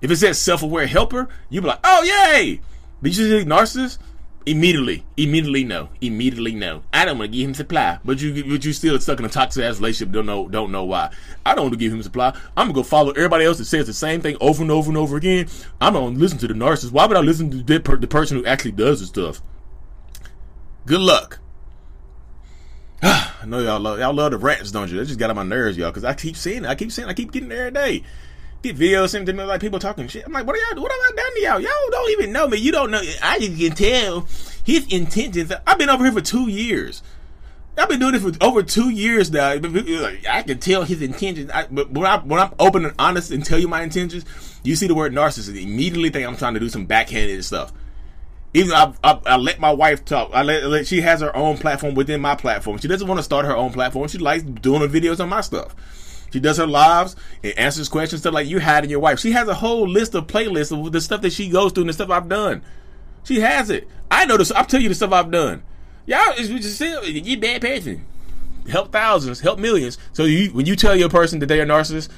If 0.02 0.10
it 0.10 0.16
says 0.16 0.38
self-aware 0.38 0.86
helper, 0.86 1.28
you'd 1.48 1.62
be 1.62 1.68
like, 1.68 1.80
oh 1.82 2.02
yay! 2.02 2.60
Did 3.02 3.16
you 3.16 3.42
see 3.42 3.48
narcissist? 3.48 3.98
Immediately, 4.48 5.04
immediately 5.16 5.64
no, 5.64 5.88
immediately 6.00 6.54
no. 6.54 6.84
I 6.92 7.04
don't 7.04 7.18
want 7.18 7.32
to 7.32 7.36
give 7.36 7.48
him 7.48 7.54
supply, 7.54 7.98
but 8.04 8.20
you, 8.20 8.44
but 8.44 8.64
you 8.64 8.72
still 8.72 8.96
stuck 9.00 9.18
in 9.18 9.24
a 9.24 9.28
toxic 9.28 9.64
ass 9.64 9.78
relationship. 9.78 10.12
Don't 10.12 10.26
know, 10.26 10.48
don't 10.48 10.70
know 10.70 10.84
why. 10.84 11.10
I 11.44 11.56
don't 11.56 11.64
want 11.64 11.72
to 11.72 11.78
give 11.78 11.92
him 11.92 12.00
supply. 12.00 12.28
I'm 12.56 12.68
gonna 12.68 12.72
go 12.72 12.84
follow 12.84 13.10
everybody 13.10 13.44
else 13.44 13.58
that 13.58 13.64
says 13.64 13.88
the 13.88 13.92
same 13.92 14.20
thing 14.20 14.36
over 14.40 14.62
and 14.62 14.70
over 14.70 14.88
and 14.88 14.96
over 14.96 15.16
again. 15.16 15.48
I'm 15.80 15.94
gonna 15.94 16.16
listen 16.16 16.38
to 16.38 16.46
the 16.46 16.54
narcissist. 16.54 16.92
Why 16.92 17.06
would 17.06 17.16
I 17.16 17.20
listen 17.20 17.50
to 17.50 17.56
the, 17.60 17.80
per- 17.80 17.96
the 17.96 18.06
person 18.06 18.36
who 18.36 18.46
actually 18.46 18.70
does 18.70 19.00
the 19.00 19.06
stuff? 19.06 19.42
Good 20.86 21.00
luck. 21.00 21.40
I 23.02 23.46
know 23.46 23.58
y'all 23.58 23.80
love 23.80 23.98
y'all 23.98 24.14
love 24.14 24.30
the 24.30 24.38
rants, 24.38 24.70
don't 24.70 24.88
you? 24.88 24.98
That 24.98 25.06
just 25.06 25.18
got 25.18 25.30
on 25.30 25.34
my 25.34 25.42
nerves, 25.42 25.76
y'all, 25.76 25.90
because 25.90 26.04
I 26.04 26.14
keep 26.14 26.36
seeing 26.36 26.64
it. 26.64 26.68
I 26.68 26.76
keep 26.76 26.92
seeing. 26.92 27.08
It. 27.08 27.10
I 27.10 27.14
keep 27.14 27.32
getting 27.32 27.48
there 27.48 27.66
every 27.66 27.72
day 27.72 28.04
get 28.62 28.76
videos 28.76 29.10
sent 29.10 29.26
to 29.26 29.32
me 29.32 29.44
like 29.44 29.60
people 29.60 29.78
talking 29.78 30.08
shit. 30.08 30.24
I'm 30.26 30.32
like, 30.32 30.46
what 30.46 30.56
are 30.56 30.74
y'all? 30.74 30.82
What 30.82 30.92
have 30.92 31.00
I 31.00 31.16
done 31.16 31.34
to 31.34 31.40
y'all? 31.40 31.60
Y'all 31.60 31.90
don't 31.90 32.10
even 32.10 32.32
know 32.32 32.48
me. 32.48 32.58
You 32.58 32.72
don't 32.72 32.90
know. 32.90 33.02
I 33.22 33.38
can 33.38 33.74
tell 33.74 34.26
his 34.64 34.86
intentions. 34.92 35.52
I've 35.66 35.78
been 35.78 35.90
over 35.90 36.04
here 36.04 36.12
for 36.12 36.20
two 36.20 36.48
years. 36.48 37.02
I've 37.78 37.90
been 37.90 38.00
doing 38.00 38.12
this 38.12 38.22
for 38.22 38.32
over 38.42 38.62
two 38.62 38.88
years 38.88 39.30
now. 39.30 39.50
I 39.50 40.42
can 40.42 40.58
tell 40.58 40.84
his 40.84 41.02
intentions. 41.02 41.50
I, 41.50 41.66
but 41.66 41.90
when, 41.90 42.06
I, 42.06 42.18
when 42.18 42.40
I'm 42.40 42.54
open 42.58 42.86
and 42.86 42.94
honest 42.98 43.30
and 43.30 43.44
tell 43.44 43.58
you 43.58 43.68
my 43.68 43.82
intentions, 43.82 44.24
you 44.62 44.76
see 44.76 44.86
the 44.86 44.94
word 44.94 45.12
narcissist, 45.12 45.62
immediately 45.62 46.08
think 46.08 46.26
I'm 46.26 46.36
trying 46.36 46.54
to 46.54 46.60
do 46.60 46.70
some 46.70 46.86
backhanded 46.86 47.44
stuff. 47.44 47.72
Even 48.54 48.72
I, 48.72 48.94
I, 49.04 49.20
I 49.26 49.36
let 49.36 49.60
my 49.60 49.70
wife 49.70 50.06
talk. 50.06 50.30
I 50.32 50.42
let, 50.42 50.64
let, 50.64 50.86
she 50.86 51.02
has 51.02 51.20
her 51.20 51.36
own 51.36 51.58
platform 51.58 51.94
within 51.94 52.22
my 52.22 52.34
platform. 52.34 52.78
She 52.78 52.88
doesn't 52.88 53.06
want 53.06 53.18
to 53.18 53.22
start 53.22 53.44
her 53.44 53.54
own 53.54 53.72
platform. 53.72 54.08
She 54.08 54.16
likes 54.16 54.42
doing 54.42 54.80
the 54.80 54.88
videos 54.88 55.20
on 55.20 55.28
my 55.28 55.42
stuff. 55.42 55.76
She 56.32 56.40
does 56.40 56.58
her 56.58 56.66
lives 56.66 57.16
and 57.42 57.56
answers 57.58 57.88
questions 57.88 58.22
stuff 58.22 58.34
like 58.34 58.46
you 58.46 58.58
had 58.58 58.84
in 58.84 58.90
your 58.90 59.00
wife. 59.00 59.18
She 59.18 59.32
has 59.32 59.48
a 59.48 59.54
whole 59.54 59.88
list 59.88 60.14
of 60.14 60.26
playlists 60.26 60.86
of 60.86 60.92
the 60.92 61.00
stuff 61.00 61.22
that 61.22 61.32
she 61.32 61.48
goes 61.48 61.72
through 61.72 61.82
and 61.82 61.88
the 61.90 61.94
stuff 61.94 62.10
I've 62.10 62.28
done. 62.28 62.62
She 63.24 63.40
has 63.40 63.70
it. 63.70 63.88
I 64.10 64.24
know 64.26 64.36
this. 64.36 64.52
I'll 64.52 64.64
tell 64.64 64.80
you 64.80 64.88
the 64.88 64.94
stuff 64.94 65.12
I've 65.12 65.30
done. 65.30 65.62
Y'all 66.06 66.34
is 66.38 66.48
just 66.48 66.80
you 67.04 67.38
bad 67.38 67.60
person. 67.60 68.04
Help 68.68 68.92
thousands, 68.92 69.40
help 69.40 69.58
millions. 69.58 69.98
So 70.12 70.24
you, 70.24 70.50
when 70.50 70.66
you 70.66 70.76
tell 70.76 70.96
your 70.96 71.08
person 71.08 71.38
that 71.40 71.46
they 71.46 71.60
are 71.60 71.66
narcissists, 71.66 72.08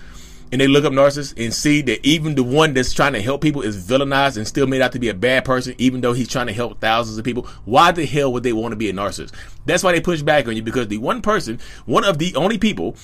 and 0.51 0.61
they 0.61 0.67
look 0.67 0.85
up 0.85 0.93
narcissists 0.93 1.35
and 1.43 1.53
see 1.53 1.83
that 1.83 2.07
even 2.07 2.35
the 2.35 2.43
one 2.43 2.75
that's 2.75 2.93
trying 2.93 3.13
to 3.13 3.21
help 3.21 3.41
people 3.41 3.63
is 3.63 3.87
villainized 3.87 4.37
and 4.37 4.47
still 4.47 4.67
made 4.67 4.81
out 4.81 4.93
to 4.93 4.99
be 4.99 5.09
a 5.09 5.15
bad 5.15 5.45
person, 5.45 5.75
even 5.79 6.01
though 6.01 6.13
he's 6.13 6.29
trying 6.29 6.47
to 6.47 6.53
help 6.53 6.81
thousands 6.81 7.19
of 7.19 7.25
people, 7.25 7.47
why 7.65 7.93
the 7.93 8.07
hell 8.07 8.33
would 8.33 8.43
they 8.43 8.53
want 8.53 8.73
to 8.73 8.77
be 8.77 8.89
a 8.89 8.93
narcissist? 8.93 9.33
That's 9.67 9.83
why 9.83 9.93
they 9.93 10.01
push 10.01 10.23
back 10.23 10.49
on 10.49 10.57
you 10.57 10.63
because 10.63 10.89
the 10.89 10.99
one 10.99 11.21
person, 11.21 11.61
one 11.87 12.05
of 12.05 12.19
the 12.19 12.35
only 12.35 12.59
people 12.59 12.97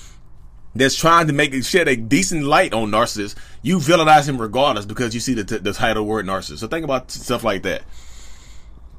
that's 0.75 0.95
trying 0.95 1.27
to 1.27 1.33
make 1.33 1.53
it 1.53 1.63
shed 1.63 1.87
a 1.87 1.95
decent 1.95 2.43
light 2.43 2.73
on 2.73 2.91
narcissists, 2.91 3.35
you 3.61 3.77
villainize 3.77 4.27
him 4.27 4.39
regardless 4.39 4.85
because 4.85 5.13
you 5.13 5.19
see 5.21 5.33
the, 5.33 5.43
t- 5.43 5.57
the 5.57 5.73
title 5.73 6.05
word 6.05 6.25
narcissist. 6.25 6.59
So 6.59 6.67
think 6.67 6.83
about 6.83 7.09
stuff 7.11 7.43
like 7.43 7.63
that. 7.63 7.83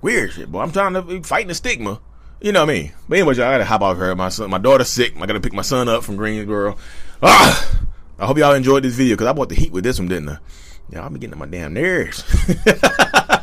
Weird 0.00 0.33
shit, 0.33 0.50
boy. 0.50 0.62
I'm 0.62 0.73
trying 0.73 0.95
to 0.95 1.23
fight 1.23 1.49
the 1.49 1.54
stigma. 1.54 2.00
You 2.40 2.52
know 2.52 2.64
what 2.64 2.71
I 2.71 2.75
mean? 2.75 2.92
But 3.09 3.18
anyway, 3.18 3.33
I 3.35 3.37
gotta 3.37 3.64
hop 3.64 3.83
off 3.83 3.97
here. 3.97 4.14
My 4.14 4.28
son, 4.28 4.50
my 4.50 4.59
daughter's 4.59 4.88
sick. 4.88 5.14
I 5.16 5.26
gotta 5.26 5.40
pick 5.40 5.52
my 5.52 5.62
son 5.62 5.88
up 5.88 6.04
from 6.04 6.16
Greensboro. 6.16 6.76
Ah, 7.23 7.80
I 8.18 8.26
hope 8.26 8.38
y'all 8.38 8.54
enjoyed 8.54 8.83
this 8.83 8.95
video 8.95 9.14
because 9.14 9.26
I 9.26 9.33
brought 9.33 9.49
the 9.49 9.54
heat 9.54 9.73
with 9.73 9.85
this 9.85 9.99
one, 9.99 10.09
didn't 10.09 10.28
I? 10.28 10.38
Y'all 10.90 11.06
I'm 11.06 11.14
getting 11.14 11.33
on 11.33 11.38
my 11.38 11.47
damn 11.47 11.75
nerves. 11.75 12.25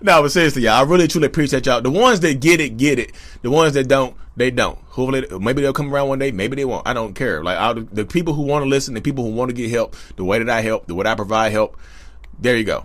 no, 0.00 0.22
but 0.22 0.32
seriously, 0.32 0.62
y'all, 0.62 0.74
I 0.74 0.82
really 0.82 1.08
truly 1.08 1.26
appreciate 1.26 1.66
y'all. 1.66 1.80
The 1.80 1.90
ones 1.90 2.20
that 2.20 2.40
get 2.40 2.60
it, 2.60 2.76
get 2.76 2.98
it. 2.98 3.12
The 3.42 3.50
ones 3.50 3.74
that 3.74 3.88
don't, 3.88 4.16
they 4.36 4.50
don't. 4.50 4.78
Hopefully, 4.86 5.26
maybe 5.38 5.62
they'll 5.62 5.72
come 5.72 5.92
around 5.92 6.08
one 6.08 6.18
day. 6.18 6.30
Maybe 6.30 6.56
they 6.56 6.64
won't. 6.64 6.86
I 6.86 6.92
don't 6.92 7.14
care. 7.14 7.42
Like 7.42 7.58
I'll, 7.58 7.74
the 7.74 8.04
people 8.04 8.34
who 8.34 8.42
want 8.42 8.64
to 8.64 8.68
listen, 8.68 8.94
the 8.94 9.00
people 9.00 9.24
who 9.24 9.30
want 9.30 9.50
to 9.50 9.54
get 9.54 9.70
help, 9.70 9.96
the 10.16 10.24
way 10.24 10.38
that 10.38 10.48
I 10.48 10.60
help, 10.60 10.86
the 10.86 10.94
way 10.94 11.06
I 11.06 11.14
provide 11.14 11.52
help. 11.52 11.76
There 12.38 12.56
you 12.56 12.64
go. 12.64 12.84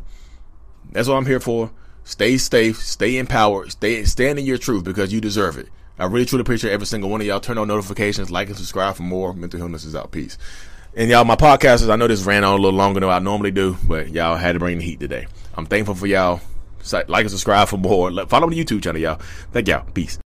That's 0.91 1.07
what 1.07 1.15
I'm 1.15 1.25
here 1.25 1.39
for. 1.39 1.71
Stay 2.03 2.37
safe, 2.37 2.77
stay 2.77 3.17
empowered, 3.17 3.71
stay 3.71 4.03
stand 4.03 4.37
in 4.37 4.45
your 4.45 4.57
truth 4.57 4.83
because 4.83 5.13
you 5.13 5.21
deserve 5.21 5.57
it. 5.57 5.69
I 5.97 6.05
really 6.05 6.25
truly 6.25 6.41
appreciate 6.41 6.71
every 6.71 6.87
single 6.87 7.09
one 7.09 7.21
of 7.21 7.27
y'all. 7.27 7.39
Turn 7.39 7.57
on 7.57 7.67
notifications, 7.67 8.31
like 8.31 8.47
and 8.47 8.57
subscribe 8.57 8.95
for 8.95 9.03
more. 9.03 9.33
Mental 9.33 9.59
Healness 9.59 9.85
is 9.85 9.95
out. 9.95 10.11
Peace. 10.11 10.37
And 10.95 11.09
y'all, 11.09 11.23
my 11.23 11.35
podcasters, 11.35 11.89
I 11.89 11.95
know 11.95 12.07
this 12.07 12.23
ran 12.23 12.43
on 12.43 12.59
a 12.59 12.61
little 12.61 12.77
longer 12.77 12.99
than 12.99 13.09
I 13.09 13.19
normally 13.19 13.51
do, 13.51 13.77
but 13.87 14.09
y'all 14.09 14.35
had 14.35 14.53
to 14.53 14.59
bring 14.59 14.77
the 14.79 14.83
heat 14.83 14.99
today. 14.99 15.27
I'm 15.55 15.65
thankful 15.65 15.95
for 15.95 16.07
y'all. 16.07 16.41
Like 16.91 17.21
and 17.21 17.31
subscribe 17.31 17.67
for 17.67 17.77
more. 17.77 18.11
Follow 18.27 18.49
the 18.49 18.63
YouTube 18.63 18.83
channel, 18.83 19.01
y'all. 19.01 19.19
Thank 19.51 19.67
y'all. 19.67 19.85
Peace. 19.93 20.19